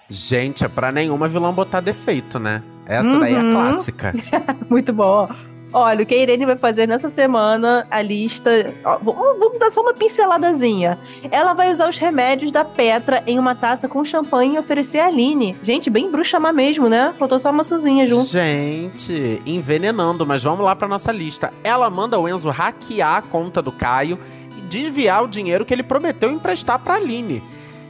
Gente, 0.10 0.64
é 0.64 0.68
pra 0.68 0.92
nenhuma 0.92 1.28
vilã 1.28 1.52
botar 1.52 1.80
defeito, 1.82 2.38
né? 2.40 2.62
Essa 2.86 3.18
daí 3.20 3.34
é 3.34 3.40
a 3.40 3.44
Uhum. 3.44 3.52
clássica. 3.52 4.14
Muito 4.70 4.94
bom. 4.94 5.28
Olha, 5.74 6.04
o 6.04 6.06
que 6.06 6.14
a 6.14 6.18
Irene 6.18 6.46
vai 6.46 6.56
fazer 6.56 6.88
nessa 6.88 7.10
semana, 7.10 7.88
a 7.90 8.00
lista. 8.02 8.74
ó, 8.86 9.00
vamos 9.00 9.58
dar 9.58 9.72
só 9.72 9.82
uma 9.82 9.94
pinceladazinha. 9.94 11.00
Ela 11.32 11.54
vai 11.54 11.72
usar 11.72 11.90
os 11.90 11.98
remédios 11.98 12.52
da 12.52 12.64
Petra 12.64 13.24
em 13.26 13.40
uma 13.40 13.56
taça 13.56 13.88
com 13.90 14.06
champanhe 14.06 14.56
e 14.56 14.60
oferecer 14.60 15.00
a 15.00 15.08
Aline. 15.08 15.58
Gente, 15.64 15.90
bem 15.90 16.12
bruxa 16.12 16.40
má 16.40 16.54
mesmo, 16.54 16.88
né? 16.88 17.16
Faltou 17.18 17.40
só 17.40 17.50
uma 17.50 17.58
maçãzinha 17.58 18.06
junto. 18.06 18.28
Gente, 18.28 19.42
envenenando, 19.46 20.26
mas 20.28 20.44
vamos 20.44 20.64
lá 20.64 20.76
pra 20.76 20.88
nossa 20.88 21.12
lista. 21.12 21.52
Ela 21.64 21.90
manda 21.90 22.20
o 22.20 22.30
Enzo 22.30 22.52
hackear 22.52 23.18
a 23.18 23.22
conta 23.24 23.62
do 23.62 23.72
Caio 23.72 24.20
e 24.56 24.62
desviar 24.62 25.24
o 25.24 25.28
dinheiro 25.28 25.66
que 25.66 25.74
ele 25.74 25.84
prometeu 25.84 26.32
emprestar 26.32 26.78
pra 26.78 26.96
Aline. 26.96 27.44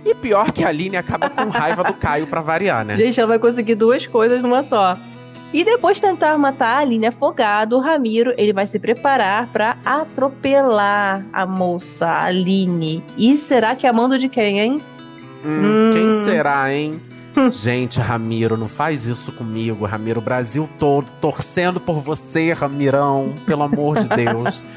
E 0.06 0.13
pior 0.13 0.52
que 0.52 0.63
a 0.63 0.67
Aline 0.69 0.98
acaba 0.98 1.30
com 1.30 1.50
raiva 1.50 1.84
do 1.84 1.93
Caio 1.93 2.28
pra 2.28 2.41
variar, 2.41 2.86
né? 2.86 2.96
Gente, 2.96 3.19
ela 3.19 3.28
vai 3.28 3.39
conseguir 3.39 3.76
duas 3.76 4.06
coisas 4.08 4.41
numa 4.41 4.63
só. 4.63 4.98
E 5.53 5.63
depois 5.63 5.97
de 5.97 6.01
tentar 6.01 6.35
matar 6.37 6.77
a 6.77 6.79
Aline 6.79 7.05
afogado, 7.07 7.77
o 7.77 7.79
Ramiro 7.79 8.33
ele 8.37 8.51
vai 8.51 8.65
se 8.65 8.79
preparar 8.79 9.47
pra 9.53 9.77
atropelar 9.85 11.23
a 11.31 11.45
moça, 11.45 12.07
a 12.07 12.23
Aline. 12.25 13.03
E 13.15 13.37
será 13.37 13.75
que 13.75 13.85
é 13.85 13.89
a 13.89 13.93
mando 13.93 14.17
de 14.17 14.27
quem, 14.27 14.59
hein? 14.59 14.81
Hum, 15.45 15.61
Hum. 15.63 15.91
Quem 15.93 16.11
será, 16.23 16.73
hein? 16.73 16.99
Gente, 17.52 18.00
Ramiro, 18.00 18.56
não 18.58 18.67
faz 18.67 19.06
isso 19.06 19.32
comigo, 19.32 19.86
Ramiro. 19.86 20.19
O 20.19 20.24
Brasil 20.24 20.69
todo 20.78 21.08
torcendo 21.19 21.80
por 21.80 22.00
você, 22.00 22.54
Ramirão. 22.54 23.34
Pelo 23.46 23.63
amor 23.63 23.98
de 24.00 24.08
Deus. 24.10 24.62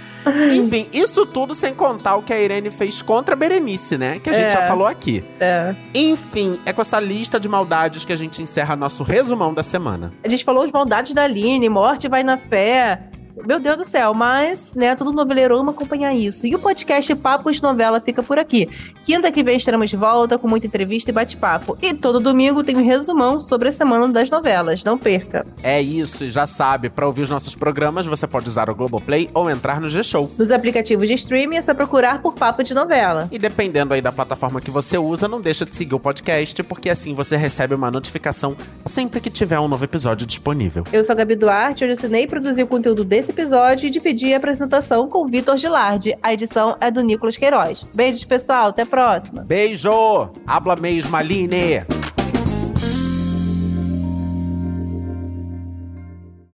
Enfim, 0.53 0.89
isso 0.93 1.25
tudo 1.25 1.55
sem 1.55 1.73
contar 1.73 2.17
o 2.17 2.23
que 2.23 2.33
a 2.33 2.41
Irene 2.41 2.69
fez 2.69 3.01
contra 3.01 3.35
a 3.35 3.39
Berenice, 3.39 3.97
né? 3.97 4.19
Que 4.19 4.29
a 4.29 4.33
gente 4.33 4.47
É. 4.47 4.51
já 4.51 4.67
falou 4.67 4.87
aqui. 4.87 5.23
É. 5.39 5.73
Enfim, 5.95 6.59
é 6.67 6.73
com 6.73 6.81
essa 6.81 6.99
lista 6.99 7.39
de 7.39 7.49
maldades 7.49 8.05
que 8.05 8.13
a 8.13 8.17
gente 8.17 8.43
encerra 8.43 8.75
nosso 8.75 9.05
resumão 9.05 9.55
da 9.55 9.63
semana. 9.63 10.13
A 10.25 10.29
gente 10.29 10.45
falou 10.45 10.67
de 10.67 10.73
maldades 10.73 11.15
da 11.15 11.23
Aline, 11.23 11.69
morte 11.69 12.09
vai 12.09 12.25
na 12.25 12.37
fé. 12.37 13.03
Meu 13.45 13.61
Deus 13.61 13.77
do 13.77 13.85
céu, 13.85 14.15
mas, 14.15 14.75
né, 14.75 14.95
todo 14.95 15.13
noveleiro 15.13 15.59
ama 15.59 15.73
acompanhar 15.73 16.15
isso. 16.15 16.47
E 16.47 16.55
o 16.55 16.59
podcast 16.59 17.15
Papo 17.17 17.53
de 17.53 17.63
Novela 17.63 18.01
fica 18.01 18.23
por 18.23 18.39
aqui. 18.39 18.69
Quinta 19.05 19.31
que 19.31 19.43
vem 19.43 19.57
estaremos 19.57 19.91
de 19.91 19.97
volta 19.97 20.39
com 20.39 20.49
muita 20.49 20.67
entrevista 20.67 21.11
e 21.11 21.13
bate-papo. 21.13 21.77
E 21.83 21.93
todo 21.93 22.19
domingo 22.19 22.65
tem 22.65 22.77
um 22.77 22.85
resumão 22.85 23.39
sobre 23.39 23.69
a 23.69 23.73
semana 23.73 24.09
das 24.09 24.31
novelas. 24.31 24.83
Não 24.83 24.97
perca. 24.97 25.47
É 25.63 25.81
isso, 25.81 26.25
e 26.25 26.31
já 26.31 26.47
sabe, 26.47 26.89
pra 26.89 27.07
ouvir 27.07 27.23
os 27.23 27.31
nossos 27.31 27.55
programas 27.55 28.07
você 28.07 28.27
pode 28.27 28.49
usar 28.49 28.71
o 28.71 28.75
Globoplay 28.75 29.29
ou 29.35 29.51
entrar 29.51 29.81
no 29.81 29.89
G-Show. 29.89 30.33
Nos 30.39 30.51
aplicativos 30.51 31.07
de 31.07 31.15
streaming 31.15 31.57
é 31.57 31.63
só 31.63 31.75
procurar 31.75 32.23
por 32.23 32.35
Papo 32.35 32.65
de 32.65 32.73
Novela. 32.75 33.29
E 33.31 33.39
dependendo 33.39 33.93
aí 33.93 34.01
da 34.01 34.11
plataforma 34.11 34.61
que 34.61 34.71
você 34.71 34.97
usa, 34.97 35.29
não 35.29 35.41
deixa 35.41 35.67
de 35.67 35.77
seguir 35.77 35.95
o 35.95 36.01
podcast, 36.01 36.63
porque 36.63 36.89
assim 36.89 37.15
você 37.15 37.37
recebe 37.37 37.75
uma 37.75 37.91
notificação 37.91 38.57
sempre 38.87 39.21
que 39.21 39.31
tiver 39.31 39.61
um 39.61 39.69
novo 39.69 39.85
episódio 39.85 40.27
disponível. 40.27 40.85
Eu 40.93 41.05
sou 41.05 41.13
a 41.13 41.17
Gabi 41.17 41.37
Duarte, 41.37 41.85
hoje 41.85 41.93
assinei 41.93 42.25
e 42.25 42.27
produzi 42.27 42.63
o 42.63 42.67
conteúdo 42.67 43.05
desse 43.05 43.26
episódio 43.31 43.87
e 43.87 43.91
dividi 43.91 44.33
a 44.33 44.37
apresentação 44.37 45.09
com 45.09 45.25
o 45.25 45.27
Vitor 45.27 45.57
Gilardi. 45.57 46.17
A 46.23 46.33
edição 46.33 46.77
é 46.81 46.91
do 46.91 47.03
Nicolas 47.03 47.37
Queiroz. 47.37 47.87
Beijos, 47.95 48.25
pessoal. 48.25 48.69
Até 48.69 48.83
a 48.83 48.87
próxima. 48.87 49.43
Beijo! 49.43 50.31
Habla 50.47 50.77
mesmo, 50.77 51.17
Aline! 51.17 51.85